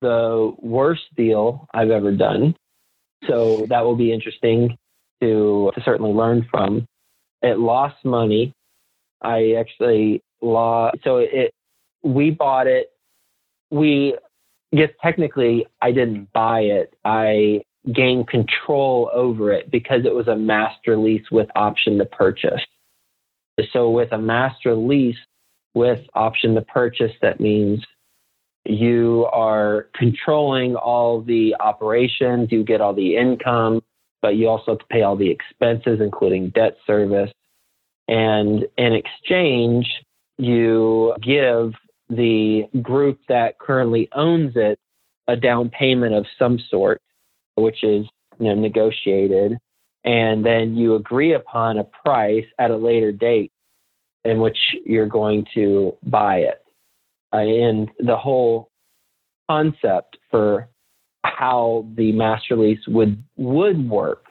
the 0.00 0.54
worst 0.58 1.04
deal 1.16 1.66
I've 1.72 1.90
ever 1.90 2.12
done. 2.12 2.54
So 3.26 3.66
that 3.68 3.84
will 3.84 3.96
be 3.96 4.12
interesting 4.12 4.76
to, 5.20 5.72
to 5.74 5.80
certainly 5.82 6.12
learn 6.12 6.46
from. 6.50 6.84
It 7.42 7.58
lost 7.58 8.04
money. 8.04 8.52
I 9.22 9.54
actually 9.58 10.22
lost. 10.40 10.98
So 11.04 11.18
it, 11.18 11.52
we 12.02 12.30
bought 12.30 12.66
it. 12.66 12.90
We, 13.70 14.16
yes, 14.72 14.90
technically 15.02 15.66
I 15.82 15.92
didn't 15.92 16.32
buy 16.32 16.60
it. 16.60 16.94
I 17.04 17.62
gained 17.92 18.28
control 18.28 19.10
over 19.12 19.52
it 19.52 19.70
because 19.70 20.04
it 20.04 20.14
was 20.14 20.28
a 20.28 20.36
master 20.36 20.96
lease 20.96 21.30
with 21.30 21.48
option 21.54 21.98
to 21.98 22.04
purchase. 22.04 22.60
So 23.72 23.90
with 23.90 24.12
a 24.12 24.18
master 24.18 24.74
lease 24.74 25.16
with 25.74 26.00
option 26.14 26.54
to 26.54 26.62
purchase, 26.62 27.12
that 27.22 27.40
means 27.40 27.84
you 28.64 29.28
are 29.32 29.88
controlling 29.94 30.74
all 30.74 31.22
the 31.22 31.54
operations, 31.60 32.50
you 32.50 32.64
get 32.64 32.80
all 32.80 32.94
the 32.94 33.16
income, 33.16 33.82
but 34.22 34.36
you 34.36 34.48
also 34.48 34.72
have 34.72 34.78
to 34.80 34.86
pay 34.86 35.02
all 35.02 35.16
the 35.16 35.30
expenses, 35.30 36.00
including 36.00 36.50
debt 36.50 36.76
service. 36.86 37.30
And 38.08 38.66
in 38.76 38.92
exchange, 38.92 39.86
you 40.38 41.14
give 41.22 41.72
the 42.08 42.64
group 42.82 43.18
that 43.28 43.58
currently 43.58 44.08
owns 44.12 44.52
it 44.56 44.78
a 45.28 45.36
down 45.36 45.70
payment 45.70 46.14
of 46.14 46.26
some 46.38 46.58
sort, 46.70 47.02
which 47.56 47.82
is 47.82 48.06
you 48.38 48.46
know, 48.46 48.54
negotiated. 48.54 49.58
And 50.04 50.46
then 50.46 50.76
you 50.76 50.94
agree 50.94 51.34
upon 51.34 51.78
a 51.78 51.84
price 51.84 52.44
at 52.58 52.70
a 52.70 52.76
later 52.76 53.10
date 53.10 53.50
in 54.24 54.40
which 54.40 54.58
you're 54.84 55.08
going 55.08 55.46
to 55.54 55.96
buy 56.04 56.38
it. 56.38 56.62
Uh, 57.32 57.38
and 57.38 57.90
the 57.98 58.16
whole 58.16 58.70
concept 59.48 60.16
for 60.30 60.68
how 61.24 61.86
the 61.96 62.12
master 62.12 62.56
lease 62.56 62.86
would 62.86 63.22
would 63.36 63.88
work 63.88 64.26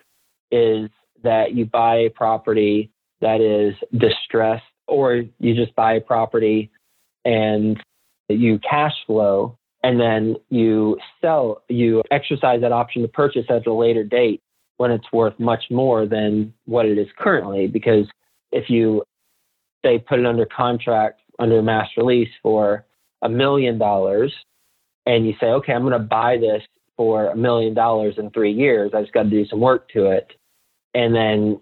is 0.51 0.89
that 1.23 1.53
you 1.53 1.65
buy 1.65 1.95
a 1.97 2.09
property 2.09 2.91
that 3.19 3.41
is 3.41 3.75
distressed 3.99 4.63
or 4.87 5.23
you 5.39 5.55
just 5.55 5.75
buy 5.75 5.93
a 5.93 6.01
property 6.01 6.71
and 7.23 7.81
you 8.29 8.59
cash 8.59 8.93
flow 9.05 9.57
and 9.83 9.99
then 9.99 10.35
you 10.49 10.97
sell 11.21 11.63
you 11.69 12.01
exercise 12.11 12.61
that 12.61 12.71
option 12.71 13.01
to 13.01 13.07
purchase 13.07 13.45
at 13.49 13.67
a 13.67 13.73
later 13.73 14.03
date 14.03 14.41
when 14.77 14.91
it's 14.91 15.11
worth 15.13 15.39
much 15.39 15.65
more 15.69 16.05
than 16.05 16.53
what 16.65 16.85
it 16.85 16.97
is 16.97 17.07
currently 17.17 17.67
because 17.67 18.05
if 18.51 18.69
you 18.69 19.03
say 19.83 19.99
put 19.99 20.19
it 20.19 20.25
under 20.25 20.45
contract 20.45 21.21
under 21.39 21.59
a 21.59 21.63
master 21.63 22.03
lease 22.03 22.29
for 22.41 22.85
a 23.21 23.29
million 23.29 23.77
dollars 23.77 24.33
and 25.05 25.25
you 25.25 25.33
say, 25.39 25.47
okay, 25.47 25.73
I'm 25.73 25.81
going 25.81 25.93
to 25.93 25.99
buy 25.99 26.37
this 26.37 26.63
for 26.97 27.27
a 27.27 27.35
million 27.35 27.73
dollars 27.73 28.15
in 28.17 28.31
three 28.31 28.53
years. 28.53 28.91
I 28.93 29.01
just 29.01 29.13
got 29.13 29.23
to 29.23 29.29
do 29.29 29.45
some 29.45 29.59
work 29.59 29.89
to 29.89 30.07
it. 30.07 30.31
And 30.93 31.13
then 31.13 31.61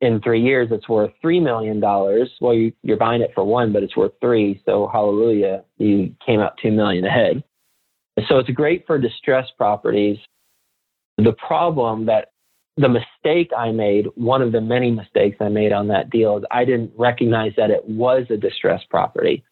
in 0.00 0.20
three 0.20 0.42
years, 0.42 0.68
it's 0.70 0.88
worth 0.88 1.10
$3 1.24 1.42
million. 1.42 1.80
Well, 1.80 2.54
you, 2.54 2.72
you're 2.82 2.96
buying 2.96 3.22
it 3.22 3.32
for 3.34 3.44
one, 3.44 3.72
but 3.72 3.82
it's 3.82 3.96
worth 3.96 4.12
three. 4.20 4.60
So 4.64 4.88
hallelujah, 4.92 5.64
you 5.78 6.14
came 6.24 6.40
out 6.40 6.58
2 6.62 6.70
million 6.70 7.04
ahead. 7.04 7.42
So 8.28 8.38
it's 8.38 8.50
great 8.50 8.86
for 8.86 8.98
distressed 8.98 9.52
properties. 9.56 10.18
The 11.18 11.32
problem 11.32 12.06
that 12.06 12.32
the 12.76 12.88
mistake 12.88 13.50
I 13.56 13.72
made, 13.72 14.06
one 14.16 14.42
of 14.42 14.52
the 14.52 14.60
many 14.60 14.90
mistakes 14.90 15.38
I 15.40 15.48
made 15.48 15.72
on 15.72 15.88
that 15.88 16.10
deal 16.10 16.36
is 16.38 16.44
I 16.50 16.64
didn't 16.64 16.92
recognize 16.96 17.52
that 17.56 17.70
it 17.70 17.86
was 17.88 18.26
a 18.28 18.36
distressed 18.36 18.90
property. 18.90 19.44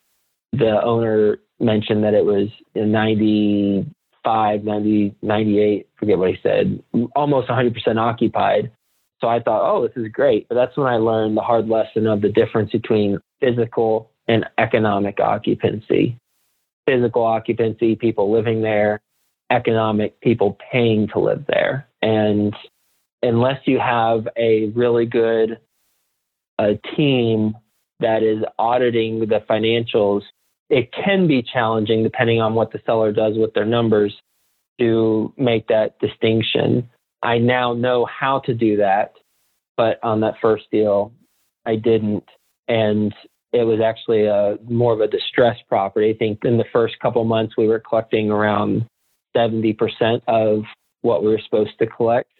The 0.52 0.83
owner 0.83 1.38
mentioned 1.59 2.04
that 2.04 2.14
it 2.14 2.24
was 2.24 2.48
95, 2.74 4.64
90, 4.64 5.14
98, 5.22 5.88
forget 5.98 6.18
what 6.18 6.30
he 6.30 6.38
said, 6.42 6.83
almost 7.16 7.48
100% 7.48 7.98
occupied. 7.98 8.70
So 9.20 9.29
I 9.29 9.40
thought, 9.40 9.62
oh, 9.68 9.87
this 9.87 9.96
is 9.96 10.11
great. 10.12 10.48
But 10.48 10.57
that's 10.57 10.77
when 10.77 10.87
I 10.87 10.96
learned 10.96 11.37
the 11.37 11.42
hard 11.42 11.68
lesson 11.68 12.07
of 12.07 12.20
the 12.20 12.29
difference 12.29 12.72
between 12.72 13.18
physical 13.40 14.11
and 14.29 14.46
economic 14.59 15.20
occupancy. 15.20 16.18
Physical 16.87 17.24
occupancy, 17.24 17.96
people 17.96 18.33
living 18.33 18.61
there, 18.62 19.00
economic, 19.50 20.20
people 20.20 20.59
paying 20.70 21.09
to 21.09 21.20
live 21.20 21.44
there. 21.46 21.88
And 22.03 22.55
unless 23.22 23.61
you 23.66 23.79
have 23.79 24.29
a 24.37 24.66
really 24.74 25.07
good 25.07 25.59
a 26.59 26.79
team 26.96 27.55
that 28.00 28.22
is 28.22 28.44
auditing 28.59 29.20
the 29.20 29.42
financials 29.50 30.22
it 30.70 30.90
can 30.92 31.27
be 31.27 31.42
challenging 31.42 32.03
depending 32.03 32.40
on 32.40 32.55
what 32.55 32.72
the 32.72 32.81
seller 32.87 33.12
does 33.12 33.37
with 33.37 33.55
their 33.55 33.66
numbers 33.66 34.14
to 34.81 35.33
make 35.37 35.68
that 35.68 35.98
distinction. 36.00 36.88
I 37.24 37.38
now 37.38 37.72
know 37.72 38.06
how 38.06 38.40
to 38.40 38.54
do 38.54 38.76
that, 38.76 39.14
but 39.76 39.98
on 40.02 40.20
that 40.20 40.34
first 40.40 40.64
deal, 40.70 41.12
I 41.66 41.76
didn't. 41.76 42.24
And 42.68 43.14
it 43.52 43.64
was 43.64 43.80
actually 43.80 44.26
a 44.26 44.58
more 44.68 44.92
of 44.92 45.00
a 45.00 45.08
distressed 45.08 45.62
property. 45.68 46.10
I 46.10 46.18
think 46.18 46.44
in 46.44 46.58
the 46.58 46.64
first 46.72 46.98
couple 47.00 47.24
months, 47.24 47.54
we 47.56 47.68
were 47.68 47.80
collecting 47.80 48.30
around 48.30 48.87
70% 49.37 50.22
of 50.26 50.64
what 51.02 51.22
we 51.22 51.28
were 51.28 51.40
supposed 51.44 51.78
to 51.78 51.87
collect. 51.87 52.30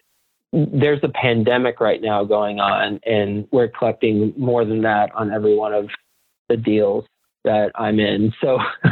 There's 0.53 1.01
a 1.03 1.09
pandemic 1.09 1.81
right 1.81 2.01
now 2.01 2.25
going 2.25 2.61
on, 2.61 3.01
and 3.05 3.49
we're 3.51 3.69
collecting 3.69 4.33
more 4.37 4.65
than 4.65 4.83
that 4.83 5.15
on 5.15 5.33
every 5.33 5.57
one 5.57 5.73
of 5.75 5.89
the 6.49 6.57
deals 6.57 7.05
that 7.45 7.73
I'm 7.75 7.99
in. 7.99 8.33
So 8.41 8.59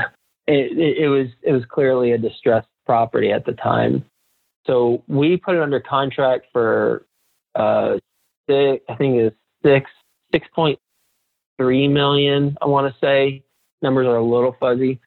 it, 0.47 0.99
it, 0.99 1.09
was 1.09 1.29
it 1.43 1.53
was 1.53 1.65
clearly 1.69 2.13
a 2.13 2.19
distressed 2.19 2.69
property 2.87 3.31
at 3.31 3.45
the 3.45 3.53
time. 3.53 4.05
So 4.67 5.03
we 5.09 5.37
put 5.37 5.57
it 5.57 5.63
under 5.63 5.81
contract 5.81 6.47
for 6.53 7.07
uh, 7.55 7.95
six, 8.49 8.85
I 8.89 8.95
think 8.95 9.17
it's 9.17 9.37
six 9.65 9.91
six 10.33 10.47
point 10.55 10.79
three 11.59 11.89
million. 11.89 12.57
I 12.61 12.67
want 12.67 12.93
to 12.93 12.99
say 13.01 13.45
numbers 13.83 14.07
are 14.07 14.17
a 14.17 14.25
little 14.25 14.57
fuzzy. 14.59 15.01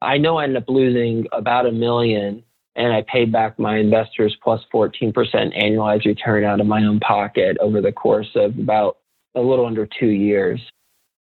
I 0.00 0.18
know 0.18 0.38
I 0.38 0.44
ended 0.44 0.62
up 0.62 0.68
losing 0.68 1.26
about 1.32 1.66
a 1.66 1.72
million, 1.72 2.42
and 2.74 2.92
I 2.92 3.02
paid 3.02 3.30
back 3.30 3.58
my 3.58 3.78
investors 3.78 4.36
plus 4.42 4.60
14% 4.74 5.12
annualized 5.14 6.06
return 6.06 6.44
out 6.44 6.60
of 6.60 6.66
my 6.66 6.84
own 6.84 6.98
pocket 7.00 7.56
over 7.60 7.80
the 7.80 7.92
course 7.92 8.30
of 8.34 8.58
about 8.58 8.98
a 9.34 9.40
little 9.40 9.66
under 9.66 9.86
two 9.86 10.08
years. 10.08 10.60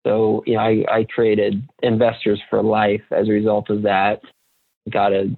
So, 0.06 0.44
you 0.48 0.56
know, 0.56 0.62
I, 0.62 0.84
I 0.90 1.04
created 1.04 1.62
investors 1.84 2.42
for 2.50 2.64
life 2.64 3.04
as 3.12 3.28
a 3.28 3.32
result 3.32 3.70
of 3.70 3.84
that. 3.84 4.22
Got 4.90 5.14
a 5.14 5.36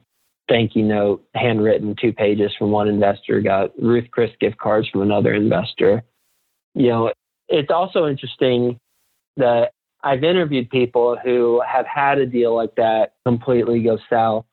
thank 0.47 0.75
you 0.75 0.84
note, 0.84 1.23
handwritten, 1.36 1.95
two 1.99 2.13
pages 2.13 2.51
from 2.58 2.71
one 2.71 2.88
investor. 2.88 3.41
Got 3.41 3.71
Ruth 3.82 4.10
Chris 4.12 4.32
gift 4.39 4.58
cards 4.58 4.88
from 4.89 5.01
another 5.01 5.34
investor. 5.34 6.03
you 6.73 6.89
know, 6.89 7.13
it's 7.49 7.71
also 7.71 8.08
interesting 8.08 8.79
that 9.38 9.71
I've 10.03 10.23
interviewed 10.23 10.69
people 10.69 11.17
who 11.23 11.62
have 11.67 11.86
had 11.86 12.17
a 12.17 12.25
deal 12.25 12.56
like 12.56 12.75
that 12.75 13.13
completely 13.25 13.82
go 13.84 13.97
south 14.10 14.45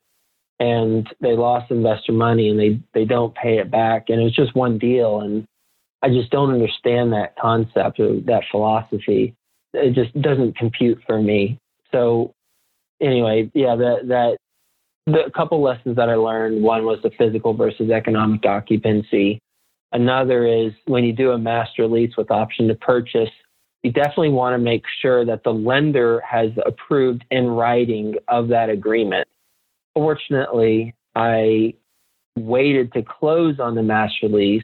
and 0.60 1.08
they 1.20 1.34
lost 1.34 1.70
investor 1.70 2.12
money 2.12 2.50
and 2.50 2.60
they, 2.60 2.80
they 2.94 3.04
don't 3.04 3.34
pay 3.34 3.58
it 3.58 3.70
back. 3.70 4.04
And 4.08 4.20
it's 4.20 4.36
just 4.36 4.54
one 4.54 4.78
deal. 4.78 5.20
And 5.20 5.46
I 6.02 6.08
just 6.10 6.30
don't 6.30 6.52
understand 6.52 7.12
that 7.12 7.34
concept 7.36 7.98
or 7.98 8.20
that 8.26 8.44
philosophy. 8.50 9.34
It 9.72 9.94
just 9.94 10.18
doesn't 10.20 10.56
compute 10.56 11.00
for 11.06 11.20
me. 11.20 11.58
So 11.92 12.32
anyway, 13.00 13.50
yeah, 13.54 13.74
that, 13.76 14.08
that 14.08 14.36
the 15.06 15.30
couple 15.34 15.62
lessons 15.62 15.96
that 15.96 16.08
I 16.08 16.14
learned, 16.14 16.62
one 16.62 16.84
was 16.84 16.98
the 17.02 17.10
physical 17.18 17.54
versus 17.54 17.90
economic 17.90 18.44
occupancy. 18.44 19.40
Another 19.92 20.46
is 20.46 20.72
when 20.86 21.04
you 21.04 21.12
do 21.12 21.32
a 21.32 21.38
master 21.38 21.86
lease 21.86 22.16
with 22.16 22.30
option 22.30 22.68
to 22.68 22.74
purchase, 22.74 23.30
you 23.82 23.92
definitely 23.92 24.30
want 24.30 24.54
to 24.54 24.58
make 24.58 24.84
sure 25.00 25.24
that 25.24 25.42
the 25.42 25.52
lender 25.52 26.20
has 26.20 26.50
approved 26.66 27.24
in 27.30 27.46
writing 27.48 28.14
of 28.28 28.48
that 28.48 28.68
agreement. 28.68 29.26
Fortunately, 29.94 30.94
I 31.16 31.74
waited 32.36 32.92
to 32.92 33.02
close 33.02 33.58
on 33.58 33.74
the 33.74 33.82
master 33.82 34.28
lease 34.28 34.62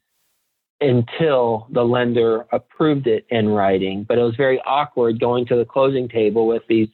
until 0.80 1.66
the 1.70 1.82
lender 1.82 2.46
approved 2.52 3.06
it 3.06 3.26
in 3.30 3.48
writing. 3.48 4.04
But 4.06 4.18
it 4.18 4.22
was 4.22 4.36
very 4.36 4.60
awkward 4.60 5.18
going 5.18 5.46
to 5.46 5.56
the 5.56 5.64
closing 5.64 6.08
table 6.08 6.46
with 6.46 6.62
these 6.68 6.88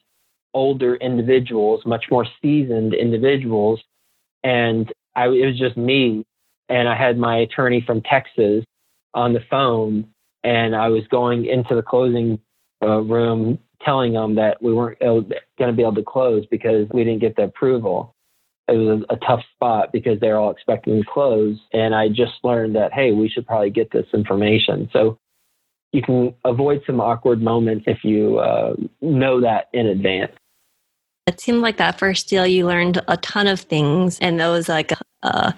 older 0.55 0.97
individuals, 0.97 1.83
much 1.87 2.07
more 2.11 2.27
seasoned 2.41 2.95
individuals. 2.95 3.81
And 4.45 4.93
I, 5.15 5.27
it 5.27 5.47
was 5.47 5.59
just 5.59 5.77
me. 5.77 6.25
And 6.69 6.89
I 6.89 6.97
had 6.97 7.19
my 7.19 7.39
attorney 7.39 7.83
from 7.87 8.03
Texas 8.03 8.65
on 9.15 9.33
the 9.33 9.41
phone 9.51 10.09
and 10.45 10.75
I 10.75 10.89
was 10.89 11.07
going 11.09 11.47
into 11.47 11.75
the 11.75 11.83
closing 11.83 12.41
uh, 12.83 13.01
room 13.01 13.59
telling 13.85 14.13
them 14.13 14.37
that 14.37 14.63
we 14.63 14.73
weren't 14.73 14.99
going 15.01 15.27
to 15.59 15.73
be 15.73 15.83
able 15.83 15.95
to 15.95 16.03
close 16.03 16.47
because 16.51 16.89
we 16.93 17.05
didn't 17.05 17.21
get 17.21 17.37
the 17.37 17.45
approval. 17.45 18.15
It 18.69 18.77
was 18.77 19.05
a, 19.11 19.15
a 19.15 19.17
tough 19.19 19.41
spot 19.55 19.93
because 19.93 20.21
they're 20.21 20.39
all 20.39 20.51
expecting 20.51 21.03
to 21.03 21.09
close. 21.09 21.59
And 21.73 21.95
I 21.95 22.09
just 22.09 22.33
learned 22.45 22.77
that, 22.77 22.93
hey, 22.93 23.13
we 23.13 23.29
should 23.29 23.47
probably 23.47 23.71
get 23.71 23.91
this 23.91 24.07
information. 24.15 24.89
So 24.93 25.19
you 25.93 26.03
can 26.03 26.35
avoid 26.45 26.83
some 26.87 27.01
awkward 27.01 27.43
moments 27.43 27.85
if 27.87 27.99
you 28.03 28.39
uh, 28.39 28.75
know 29.01 29.41
that 29.41 29.69
in 29.73 29.87
advance. 29.87 30.33
It 31.27 31.41
seemed 31.41 31.61
like 31.61 31.77
that 31.77 31.99
first 31.99 32.29
deal 32.29 32.47
you 32.47 32.67
learned 32.67 33.01
a 33.09 33.17
ton 33.19 33.47
of 33.47 33.61
things, 33.61 34.19
and 34.21 34.41
that 34.41 34.49
was 34.49 34.69
like 34.69 34.93
a, 35.23 35.55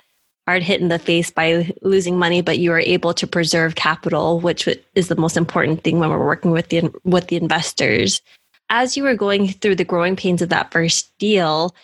hard 0.47 0.63
hit 0.63 0.81
in 0.81 0.89
the 0.89 0.99
face 0.99 1.31
by 1.31 1.73
losing 1.83 2.19
money, 2.19 2.43
but 2.43 2.59
you 2.59 2.71
were 2.71 2.81
able 2.81 3.15
to 3.15 3.27
preserve 3.27 3.77
capital, 3.77 4.41
which 4.41 4.69
is 4.95 5.09
the 5.09 5.17
most 5.17 5.37
important 5.37 5.83
thing 5.83 5.99
when 5.99 6.11
we're 6.11 6.25
working 6.25 6.51
with 6.51 6.69
the 6.69 6.93
with 7.05 7.29
the 7.29 7.37
investors. 7.37 8.21
As 8.71 8.97
you 8.97 9.03
were 9.03 9.15
going 9.15 9.49
through 9.49 9.77
the 9.77 9.85
growing 9.85 10.17
pains 10.17 10.43
of 10.43 10.49
that 10.51 10.73
first 10.73 11.17
deal, 11.19 11.75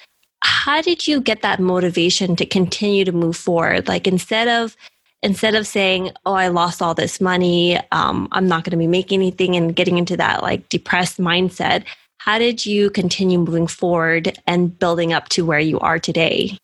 how 0.43 0.81
did 0.83 1.07
you 1.07 1.21
get 1.21 1.43
that 1.43 1.61
motivation 1.61 2.37
to 2.37 2.47
continue 2.47 3.05
to 3.05 3.13
move 3.13 3.37
forward? 3.37 3.89
Like 3.89 4.07
instead 4.07 4.49
of 4.49 4.77
instead 5.23 5.55
of 5.55 5.67
saying, 5.67 6.11
"Oh, 6.27 6.35
I 6.35 6.49
lost 6.49 6.83
all 6.83 6.95
this 6.95 7.21
money, 7.21 7.79
um, 7.93 8.29
I'm 8.33 8.49
not 8.49 8.65
going 8.65 8.73
to 8.73 8.77
be 8.77 8.87
making 8.87 9.21
anything," 9.21 9.57
and 9.57 9.77
getting 9.77 9.99
into 9.99 10.17
that 10.19 10.43
like 10.43 10.69
depressed 10.69 11.19
mindset, 11.19 11.85
how 12.21 12.39
did 12.39 12.67
you 12.67 12.91
continue 12.91 13.39
moving 13.39 13.67
forward 13.67 14.39
and 14.47 14.79
building 14.79 15.11
up 15.11 15.31
to 15.31 15.47
where 15.47 15.59
you 15.59 15.81
are 15.81 15.99
today? 15.99 16.59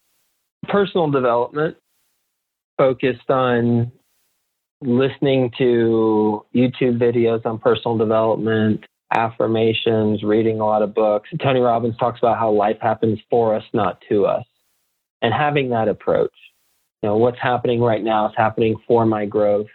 Personal 0.69 1.11
development 1.11 1.79
focused 2.77 3.31
on 3.31 3.91
listening 4.83 5.51
to 5.57 6.45
YouTube 6.55 6.99
videos 6.99 7.47
on 7.47 7.59
personal 7.59 7.97
development, 7.97 8.85
affirmations, 9.15 10.23
reading 10.23 10.61
a 10.61 10.67
lot 10.67 10.83
of 10.83 10.95
books. 10.95 11.31
Tony 11.43 11.61
Robbins 11.61 11.97
talks 11.97 12.19
about 12.19 12.39
how 12.39 12.51
life 12.51 12.77
happens 12.83 13.19
for 13.31 13.55
us, 13.55 13.65
not 13.73 13.99
to 14.11 14.27
us. 14.27 14.45
And 15.23 15.33
having 15.33 15.71
that 15.71 15.89
approach. 15.89 16.35
You 17.03 17.09
know, 17.09 17.17
what's 17.17 17.41
happening 17.41 17.81
right 17.81 18.05
now 18.05 18.27
is 18.29 18.35
happening 18.37 18.77
for 18.87 19.07
my 19.07 19.25
growth. 19.25 19.69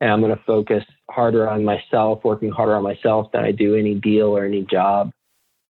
And 0.00 0.10
I'm 0.10 0.22
going 0.22 0.34
to 0.34 0.42
focus 0.44 0.84
harder 1.10 1.50
on 1.50 1.66
myself, 1.66 2.24
working 2.24 2.50
harder 2.50 2.76
on 2.76 2.82
myself 2.82 3.30
than 3.32 3.44
I 3.44 3.52
do 3.52 3.74
any 3.74 3.94
deal 3.94 4.28
or 4.28 4.46
any 4.46 4.62
job. 4.62 5.10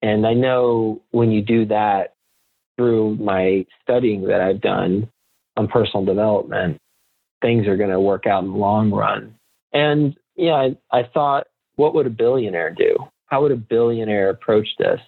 And 0.02 0.26
I 0.26 0.34
know 0.34 1.00
when 1.12 1.30
you 1.30 1.42
do 1.42 1.64
that 1.66 2.14
through 2.76 3.16
my 3.16 3.64
studying 3.82 4.22
that 4.26 4.40
I've 4.40 4.60
done, 4.60 5.08
on 5.56 5.68
personal 5.68 6.04
development, 6.04 6.78
things 7.40 7.66
are 7.66 7.76
going 7.76 7.90
to 7.90 8.00
work 8.00 8.26
out 8.26 8.44
in 8.44 8.50
the 8.50 8.56
long 8.56 8.90
run. 8.90 9.34
And 9.72 10.16
yeah, 10.36 10.54
I, 10.54 10.76
I 10.90 11.02
thought, 11.12 11.46
what 11.76 11.94
would 11.94 12.06
a 12.06 12.10
billionaire 12.10 12.70
do? 12.70 12.96
How 13.26 13.42
would 13.42 13.52
a 13.52 13.56
billionaire 13.56 14.30
approach 14.30 14.68
this? 14.78 15.00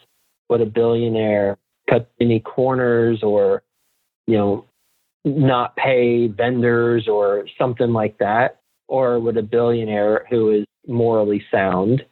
Would 0.48 0.60
a 0.60 0.66
billionaire 0.66 1.58
cut 1.88 2.10
any 2.20 2.40
corners 2.40 3.22
or, 3.22 3.62
you 4.26 4.36
know, 4.36 4.64
not 5.24 5.76
pay 5.76 6.26
vendors 6.26 7.08
or 7.08 7.46
something 7.58 7.92
like 7.92 8.18
that? 8.18 8.60
Or 8.88 9.18
would 9.18 9.36
a 9.36 9.42
billionaire 9.42 10.26
who 10.28 10.50
is 10.50 10.66
morally 10.86 11.42
sound 11.50 12.04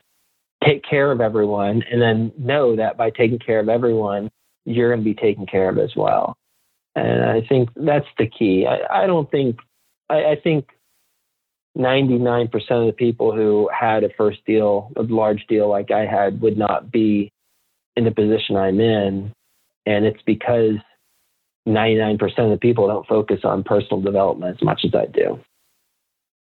take 0.64 0.82
care 0.84 1.10
of 1.10 1.20
everyone 1.20 1.82
and 1.90 2.00
then 2.00 2.32
know 2.38 2.76
that 2.76 2.96
by 2.96 3.10
taking 3.10 3.38
care 3.38 3.60
of 3.60 3.68
everyone, 3.68 4.30
you're 4.64 4.90
going 4.90 5.00
to 5.00 5.04
be 5.04 5.14
taken 5.14 5.46
care 5.46 5.68
of 5.68 5.78
as 5.78 5.94
well? 5.96 6.36
And 6.94 7.24
I 7.24 7.40
think 7.48 7.70
that's 7.74 8.06
the 8.18 8.26
key. 8.26 8.66
I, 8.66 9.04
I 9.04 9.06
don't 9.06 9.30
think, 9.30 9.56
I, 10.10 10.24
I 10.24 10.36
think 10.42 10.68
99% 11.76 12.52
of 12.70 12.86
the 12.86 12.94
people 12.96 13.34
who 13.34 13.70
had 13.78 14.04
a 14.04 14.10
first 14.16 14.44
deal, 14.46 14.92
a 14.96 15.02
large 15.02 15.46
deal 15.48 15.68
like 15.68 15.90
I 15.90 16.04
had, 16.04 16.40
would 16.42 16.58
not 16.58 16.92
be 16.92 17.32
in 17.96 18.04
the 18.04 18.10
position 18.10 18.56
I'm 18.56 18.80
in. 18.80 19.32
And 19.86 20.04
it's 20.04 20.22
because 20.26 20.74
99% 21.66 22.20
of 22.38 22.50
the 22.50 22.58
people 22.60 22.88
don't 22.88 23.06
focus 23.06 23.40
on 23.44 23.64
personal 23.64 24.00
development 24.00 24.56
as 24.56 24.64
much 24.64 24.82
as 24.84 24.94
I 24.94 25.06
do. 25.06 25.40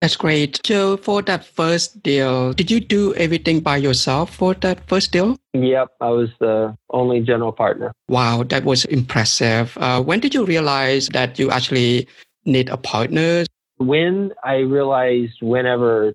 That's 0.00 0.16
great. 0.16 0.60
So 0.64 0.96
for 0.96 1.20
that 1.22 1.44
first 1.44 2.02
deal, 2.02 2.54
did 2.54 2.70
you 2.70 2.80
do 2.80 3.14
everything 3.16 3.60
by 3.60 3.76
yourself 3.76 4.34
for 4.34 4.54
that 4.54 4.88
first 4.88 5.12
deal? 5.12 5.36
Yep, 5.52 5.88
I 6.00 6.08
was 6.08 6.30
the 6.40 6.74
only 6.88 7.20
general 7.20 7.52
partner. 7.52 7.92
Wow, 8.08 8.44
that 8.44 8.64
was 8.64 8.86
impressive. 8.86 9.76
Uh, 9.78 10.02
when 10.02 10.20
did 10.20 10.34
you 10.34 10.46
realize 10.46 11.08
that 11.08 11.38
you 11.38 11.50
actually 11.50 12.08
need 12.46 12.70
a 12.70 12.78
partner? 12.78 13.44
When 13.76 14.32
I 14.42 14.56
realized 14.64 15.36
whenever 15.42 16.14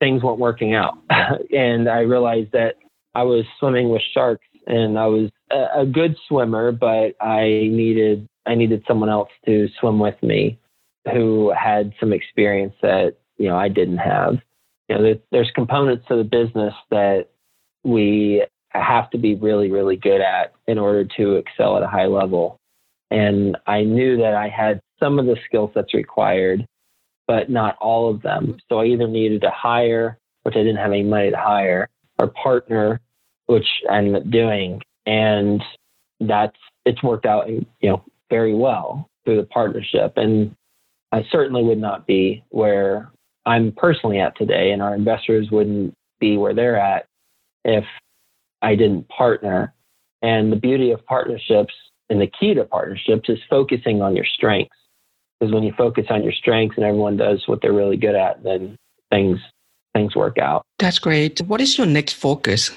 things 0.00 0.24
weren't 0.24 0.40
working 0.40 0.74
out, 0.74 0.98
and 1.52 1.88
I 1.88 2.00
realized 2.00 2.50
that 2.52 2.74
I 3.14 3.22
was 3.22 3.44
swimming 3.60 3.90
with 3.90 4.02
sharks, 4.12 4.46
and 4.66 4.98
I 4.98 5.06
was 5.06 5.30
a, 5.52 5.82
a 5.82 5.86
good 5.86 6.16
swimmer, 6.26 6.72
but 6.72 7.14
I 7.20 7.68
needed 7.70 8.28
I 8.46 8.56
needed 8.56 8.82
someone 8.88 9.08
else 9.08 9.30
to 9.46 9.68
swim 9.78 10.00
with 10.00 10.20
me 10.22 10.58
who 11.10 11.52
had 11.52 11.92
some 11.98 12.12
experience 12.12 12.74
that 12.82 13.16
you 13.38 13.48
know 13.48 13.56
I 13.56 13.68
didn't 13.68 13.98
have. 13.98 14.38
You 14.88 14.98
know, 14.98 15.14
there's 15.30 15.50
components 15.54 16.06
to 16.08 16.16
the 16.16 16.24
business 16.24 16.74
that 16.90 17.28
we 17.84 18.44
have 18.70 19.10
to 19.10 19.18
be 19.18 19.34
really, 19.34 19.70
really 19.70 19.96
good 19.96 20.20
at 20.20 20.52
in 20.66 20.78
order 20.78 21.04
to 21.16 21.34
excel 21.36 21.76
at 21.76 21.82
a 21.82 21.88
high 21.88 22.06
level. 22.06 22.58
And 23.10 23.56
I 23.66 23.82
knew 23.82 24.16
that 24.18 24.34
I 24.34 24.48
had 24.48 24.80
some 24.98 25.18
of 25.18 25.26
the 25.26 25.36
skill 25.46 25.70
sets 25.74 25.94
required, 25.94 26.66
but 27.26 27.50
not 27.50 27.76
all 27.80 28.10
of 28.10 28.22
them. 28.22 28.58
So 28.68 28.80
I 28.80 28.86
either 28.86 29.08
needed 29.08 29.42
to 29.42 29.50
hire, 29.50 30.18
which 30.44 30.56
I 30.56 30.60
didn't 30.60 30.76
have 30.76 30.92
any 30.92 31.02
money 31.02 31.30
to 31.30 31.36
hire, 31.36 31.88
or 32.18 32.28
partner, 32.28 33.00
which 33.46 33.66
I 33.90 33.98
ended 33.98 34.16
up 34.16 34.30
doing. 34.30 34.80
And 35.06 35.62
that's 36.20 36.56
it's 36.86 37.02
worked 37.02 37.26
out, 37.26 37.48
you 37.48 37.66
know, 37.82 38.04
very 38.30 38.54
well 38.54 39.08
through 39.24 39.36
the 39.36 39.46
partnership. 39.46 40.14
And 40.16 40.54
I 41.12 41.24
certainly 41.30 41.62
would 41.62 41.78
not 41.78 42.06
be 42.06 42.42
where 42.48 43.12
I'm 43.44 43.72
personally 43.72 44.18
at 44.18 44.36
today, 44.36 44.70
and 44.72 44.82
our 44.82 44.94
investors 44.94 45.50
wouldn't 45.50 45.94
be 46.20 46.36
where 46.36 46.54
they're 46.54 46.80
at 46.80 47.06
if 47.64 47.84
I 48.62 48.74
didn't 48.74 49.08
partner. 49.08 49.74
And 50.22 50.50
the 50.50 50.56
beauty 50.56 50.90
of 50.90 51.04
partnerships 51.04 51.74
and 52.08 52.20
the 52.20 52.30
key 52.38 52.54
to 52.54 52.64
partnerships 52.64 53.28
is 53.28 53.38
focusing 53.50 54.00
on 54.00 54.16
your 54.16 54.24
strengths. 54.24 54.76
Because 55.38 55.52
when 55.52 55.64
you 55.64 55.72
focus 55.76 56.06
on 56.08 56.22
your 56.22 56.32
strengths 56.32 56.76
and 56.76 56.86
everyone 56.86 57.16
does 57.16 57.42
what 57.46 57.60
they're 57.60 57.72
really 57.72 57.96
good 57.96 58.14
at, 58.14 58.42
then 58.44 58.76
things 59.10 59.38
things 59.94 60.16
work 60.16 60.38
out. 60.38 60.62
That's 60.78 60.98
great. 60.98 61.40
What 61.42 61.60
is 61.60 61.76
your 61.76 61.86
next 61.86 62.14
focus? 62.14 62.70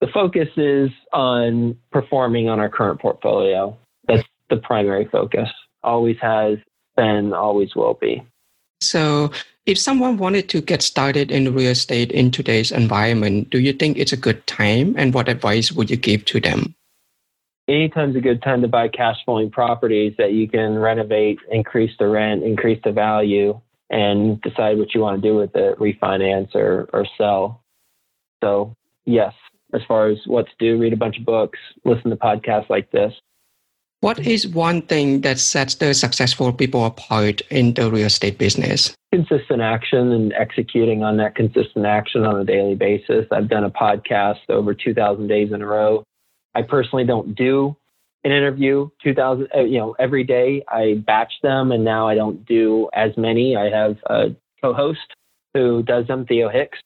The 0.00 0.08
focus 0.08 0.48
is 0.56 0.90
on 1.12 1.76
performing 1.92 2.48
on 2.48 2.58
our 2.58 2.68
current 2.68 3.00
portfolio. 3.00 3.76
That's 4.08 4.26
the 4.50 4.56
primary 4.56 5.08
focus. 5.12 5.48
Always 5.82 6.16
has 6.20 6.58
and 6.96 7.34
always 7.34 7.74
will 7.74 7.94
be. 7.94 8.22
So, 8.80 9.30
if 9.66 9.78
someone 9.78 10.18
wanted 10.18 10.48
to 10.50 10.60
get 10.60 10.82
started 10.82 11.30
in 11.30 11.54
real 11.54 11.70
estate 11.70 12.12
in 12.12 12.30
today's 12.30 12.70
environment, 12.70 13.50
do 13.50 13.58
you 13.58 13.72
think 13.72 13.96
it's 13.96 14.12
a 14.12 14.16
good 14.16 14.46
time? 14.46 14.94
And 14.98 15.14
what 15.14 15.28
advice 15.28 15.72
would 15.72 15.90
you 15.90 15.96
give 15.96 16.24
to 16.26 16.40
them? 16.40 16.74
Anytime's 17.66 18.14
a 18.14 18.20
good 18.20 18.42
time 18.42 18.60
to 18.60 18.68
buy 18.68 18.88
cash 18.88 19.16
flowing 19.24 19.50
properties 19.50 20.14
that 20.18 20.32
you 20.32 20.46
can 20.48 20.78
renovate, 20.78 21.38
increase 21.50 21.92
the 21.98 22.08
rent, 22.08 22.42
increase 22.42 22.80
the 22.84 22.92
value, 22.92 23.58
and 23.88 24.40
decide 24.42 24.76
what 24.76 24.94
you 24.94 25.00
want 25.00 25.22
to 25.22 25.28
do 25.28 25.34
with 25.34 25.56
it, 25.56 25.78
refinance 25.78 26.54
or, 26.54 26.90
or 26.92 27.06
sell. 27.16 27.62
So, 28.42 28.76
yes, 29.06 29.32
as 29.72 29.80
far 29.88 30.08
as 30.08 30.18
what 30.26 30.46
to 30.46 30.52
do, 30.58 30.78
read 30.78 30.92
a 30.92 30.96
bunch 30.96 31.18
of 31.18 31.24
books, 31.24 31.58
listen 31.84 32.10
to 32.10 32.16
podcasts 32.16 32.68
like 32.68 32.90
this. 32.90 33.14
What 34.04 34.18
is 34.18 34.46
one 34.46 34.82
thing 34.82 35.22
that 35.22 35.38
sets 35.38 35.76
the 35.76 35.94
successful 35.94 36.52
people 36.52 36.84
apart 36.84 37.40
in 37.48 37.72
the 37.72 37.90
real 37.90 38.04
estate 38.04 38.36
business? 38.36 38.94
Consistent 39.10 39.62
action 39.62 40.12
and 40.12 40.30
executing 40.34 41.02
on 41.02 41.16
that 41.16 41.34
consistent 41.34 41.86
action 41.86 42.26
on 42.26 42.38
a 42.38 42.44
daily 42.44 42.74
basis. 42.74 43.24
I've 43.32 43.48
done 43.48 43.64
a 43.64 43.70
podcast 43.70 44.40
over 44.50 44.74
2,000 44.74 45.26
days 45.26 45.52
in 45.52 45.62
a 45.62 45.66
row. 45.66 46.04
I 46.54 46.60
personally 46.60 47.06
don't 47.06 47.34
do 47.34 47.78
an 48.24 48.32
interview 48.32 48.90
2000 49.02 49.48
uh, 49.54 49.60
you 49.60 49.78
know 49.78 49.94
every 49.98 50.24
day 50.24 50.62
i 50.68 50.94
batch 51.06 51.32
them 51.42 51.72
and 51.72 51.84
now 51.84 52.08
i 52.08 52.14
don't 52.14 52.46
do 52.46 52.88
as 52.94 53.10
many 53.18 53.54
i 53.54 53.68
have 53.68 53.98
a 54.06 54.34
co-host 54.62 55.14
who 55.52 55.82
does 55.82 56.06
them 56.06 56.24
theo 56.24 56.48
hicks 56.48 56.78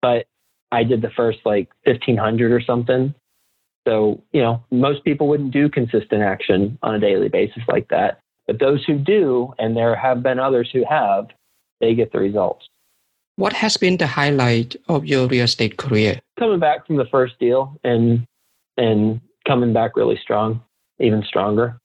but 0.00 0.24
i 0.70 0.82
did 0.82 1.02
the 1.02 1.10
first 1.10 1.40
like 1.44 1.68
1500 1.84 2.52
or 2.52 2.62
something 2.62 3.14
so 3.86 4.22
you 4.32 4.40
know 4.40 4.62
most 4.70 5.04
people 5.04 5.28
wouldn't 5.28 5.52
do 5.52 5.68
consistent 5.68 6.22
action 6.22 6.78
on 6.82 6.94
a 6.94 6.98
daily 6.98 7.28
basis 7.28 7.62
like 7.68 7.88
that 7.88 8.20
but 8.46 8.58
those 8.58 8.84
who 8.84 8.98
do 8.98 9.52
and 9.58 9.76
there 9.76 9.94
have 9.94 10.22
been 10.22 10.38
others 10.38 10.70
who 10.72 10.84
have 10.88 11.28
they 11.80 11.94
get 11.94 12.12
the 12.12 12.18
results 12.18 12.68
what 13.36 13.52
has 13.52 13.76
been 13.76 13.96
the 13.96 14.06
highlight 14.06 14.76
of 14.88 15.04
your 15.06 15.26
real 15.26 15.44
estate 15.44 15.76
career 15.76 16.20
coming 16.38 16.60
back 16.60 16.86
from 16.86 16.96
the 16.96 17.06
first 17.06 17.38
deal 17.38 17.78
and 17.84 18.26
and 18.76 19.20
coming 19.46 19.72
back 19.72 19.96
really 19.96 20.18
strong, 20.20 20.62
even 20.98 21.22
stronger. 21.22 21.78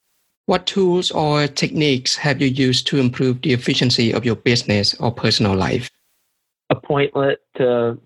What 0.46 0.66
tools 0.66 1.12
or 1.12 1.48
techniques 1.48 2.16
have 2.16 2.42
you 2.42 2.48
used 2.48 2.88
to 2.88 2.98
improve 2.98 3.42
the 3.42 3.54
efficiency 3.54 4.14
of 4.14 4.24
your 4.24 4.36
business 4.36 4.94
or 4.96 5.12
personal 5.12 5.56
life? 5.56 5.90
A 6.70 6.76
Appointment 6.76 7.40
to 7.58 7.98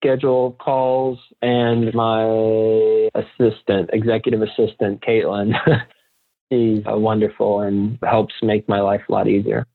schedule 0.00 0.56
calls 0.60 1.18
and 1.42 1.92
my 1.94 3.08
assistant, 3.14 3.90
executive 3.92 4.42
assistant, 4.42 5.02
Caitlin. 5.02 5.54
She's 6.52 6.82
uh, 6.90 6.96
wonderful 6.96 7.60
and 7.60 7.98
helps 8.02 8.34
make 8.42 8.68
my 8.68 8.80
life 8.80 9.02
a 9.08 9.12
lot 9.12 9.28
easier. 9.28 9.66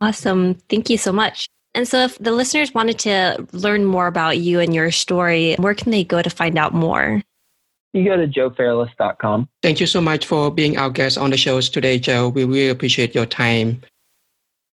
Awesome. 0.00 0.54
Thank 0.68 0.90
you 0.90 0.98
so 0.98 1.12
much. 1.12 1.48
And 1.74 1.86
so, 1.86 1.98
if 2.04 2.18
the 2.18 2.32
listeners 2.32 2.72
wanted 2.74 2.98
to 3.00 3.46
learn 3.52 3.84
more 3.84 4.06
about 4.06 4.38
you 4.38 4.60
and 4.60 4.74
your 4.74 4.90
story, 4.90 5.54
where 5.58 5.74
can 5.74 5.92
they 5.92 6.04
go 6.04 6.22
to 6.22 6.30
find 6.30 6.58
out 6.58 6.74
more? 6.74 7.22
you 7.96 8.04
go 8.04 8.16
to 8.16 8.28
joefairless.com. 8.28 9.48
Thank 9.62 9.80
you 9.80 9.86
so 9.86 10.00
much 10.00 10.26
for 10.26 10.50
being 10.50 10.76
our 10.76 10.90
guest 10.90 11.18
on 11.18 11.30
the 11.30 11.36
shows 11.36 11.68
today, 11.68 11.98
Joe. 11.98 12.28
We 12.28 12.44
really 12.44 12.68
appreciate 12.68 13.14
your 13.14 13.26
time. 13.26 13.82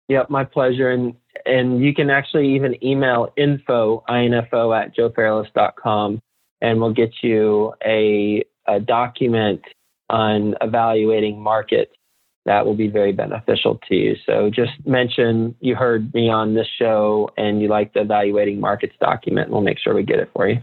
Yep, 0.07 0.29
my 0.29 0.43
pleasure. 0.43 0.89
And 0.89 1.15
and 1.45 1.83
you 1.83 1.93
can 1.93 2.09
actually 2.09 2.53
even 2.55 2.83
email 2.83 3.33
info, 3.37 4.03
info 4.09 4.73
at 4.73 4.95
joefairless.com 4.95 6.21
and 6.61 6.79
we'll 6.79 6.93
get 6.93 7.11
you 7.21 7.73
a, 7.83 8.43
a 8.67 8.79
document 8.79 9.61
on 10.09 10.55
evaluating 10.61 11.41
markets 11.41 11.93
that 12.45 12.65
will 12.65 12.75
be 12.75 12.87
very 12.87 13.11
beneficial 13.11 13.79
to 13.87 13.95
you. 13.95 14.15
So 14.25 14.49
just 14.49 14.71
mention 14.85 15.55
you 15.59 15.75
heard 15.75 16.13
me 16.13 16.29
on 16.29 16.55
this 16.55 16.67
show 16.79 17.29
and 17.37 17.61
you 17.61 17.67
like 17.67 17.93
the 17.93 18.01
evaluating 18.01 18.59
markets 18.59 18.95
document. 18.99 19.49
We'll 19.49 19.61
make 19.61 19.79
sure 19.79 19.93
we 19.93 20.03
get 20.03 20.19
it 20.19 20.29
for 20.33 20.49
you. 20.49 20.59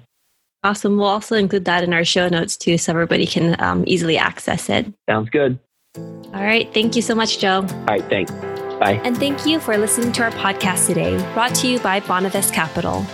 Awesome. 0.65 0.97
We'll 0.97 1.07
also 1.07 1.37
include 1.37 1.67
that 1.67 1.85
in 1.85 1.93
our 1.93 2.05
show 2.05 2.29
notes 2.29 2.57
too, 2.57 2.79
so 2.79 2.93
everybody 2.93 3.27
can 3.27 3.61
um, 3.61 3.85
easily 3.87 4.19
access 4.19 4.69
it. 4.69 4.93
Sounds 5.09 5.31
good. 5.31 5.59
All 5.97 6.45
right. 6.45 6.73
Thank 6.75 6.97
you 6.97 7.03
so 7.03 7.15
much, 7.15 7.39
Joe. 7.39 7.65
All 7.71 7.85
right. 7.87 8.05
Thanks. 8.09 8.33
Bye. 8.79 9.01
And 9.05 9.17
thank 9.17 9.45
you 9.45 9.61
for 9.61 9.77
listening 9.77 10.13
to 10.13 10.23
our 10.23 10.31
podcast 10.31 10.87
today, 10.87 11.17
brought 11.35 11.55
to 11.57 11.69
you 11.69 11.81
by 11.81 12.01
Bonavest 12.01 12.53
Capital. 12.53 13.05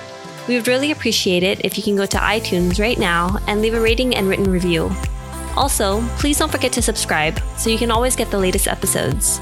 We 0.46 0.56
would 0.56 0.68
really 0.68 0.90
appreciate 0.90 1.42
it 1.42 1.64
if 1.64 1.78
you 1.78 1.82
can 1.82 1.96
go 1.96 2.04
to 2.06 2.18
iTunes 2.18 2.78
right 2.78 2.98
now 2.98 3.38
and 3.46 3.62
leave 3.62 3.74
a 3.74 3.80
rating 3.80 4.14
and 4.14 4.28
written 4.28 4.50
review. 4.50 4.90
Also, 5.56 6.02
please 6.18 6.38
don't 6.38 6.52
forget 6.52 6.72
to 6.72 6.82
subscribe 6.82 7.40
so 7.56 7.70
you 7.70 7.78
can 7.78 7.90
always 7.90 8.16
get 8.16 8.30
the 8.30 8.38
latest 8.38 8.68
episodes. 8.68 9.40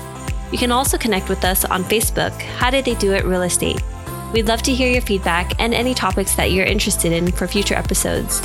You 0.52 0.58
can 0.58 0.70
also 0.70 0.98
connect 0.98 1.28
with 1.28 1.44
us 1.44 1.64
on 1.64 1.82
Facebook, 1.84 2.32
How 2.40 2.70
Did 2.70 2.84
They 2.84 2.94
Do 2.94 3.12
It 3.14 3.24
Real 3.24 3.42
Estate. 3.42 3.82
We'd 4.32 4.46
love 4.46 4.62
to 4.62 4.74
hear 4.74 4.90
your 4.90 5.02
feedback 5.02 5.60
and 5.60 5.74
any 5.74 5.94
topics 5.94 6.34
that 6.36 6.52
you're 6.52 6.66
interested 6.66 7.12
in 7.12 7.32
for 7.32 7.46
future 7.46 7.74
episodes. 7.74 8.42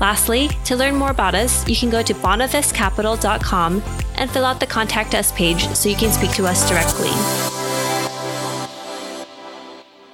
Lastly, 0.00 0.48
to 0.64 0.76
learn 0.76 0.96
more 0.96 1.10
about 1.10 1.34
us, 1.34 1.66
you 1.68 1.76
can 1.76 1.90
go 1.90 2.02
to 2.02 2.14
bonavestcapital.com 2.14 3.82
and 4.16 4.30
fill 4.30 4.44
out 4.44 4.60
the 4.60 4.66
Contact 4.66 5.14
Us 5.14 5.32
page 5.32 5.68
so 5.68 5.88
you 5.88 5.96
can 5.96 6.12
speak 6.12 6.32
to 6.32 6.46
us 6.46 6.68
directly. 6.68 7.10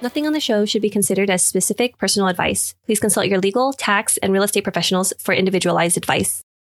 Nothing 0.01 0.25
on 0.25 0.33
the 0.33 0.39
show 0.39 0.65
should 0.65 0.81
be 0.81 0.89
considered 0.89 1.29
as 1.29 1.43
specific 1.43 1.97
personal 1.97 2.29
advice. 2.29 2.73
Please 2.85 2.99
consult 2.99 3.27
your 3.27 3.39
legal, 3.39 3.73
tax, 3.73 4.17
and 4.17 4.31
real 4.31 4.43
estate 4.43 4.63
professionals 4.63 5.13
for 5.19 5.33
individualized 5.33 5.97
advice. 5.97 6.41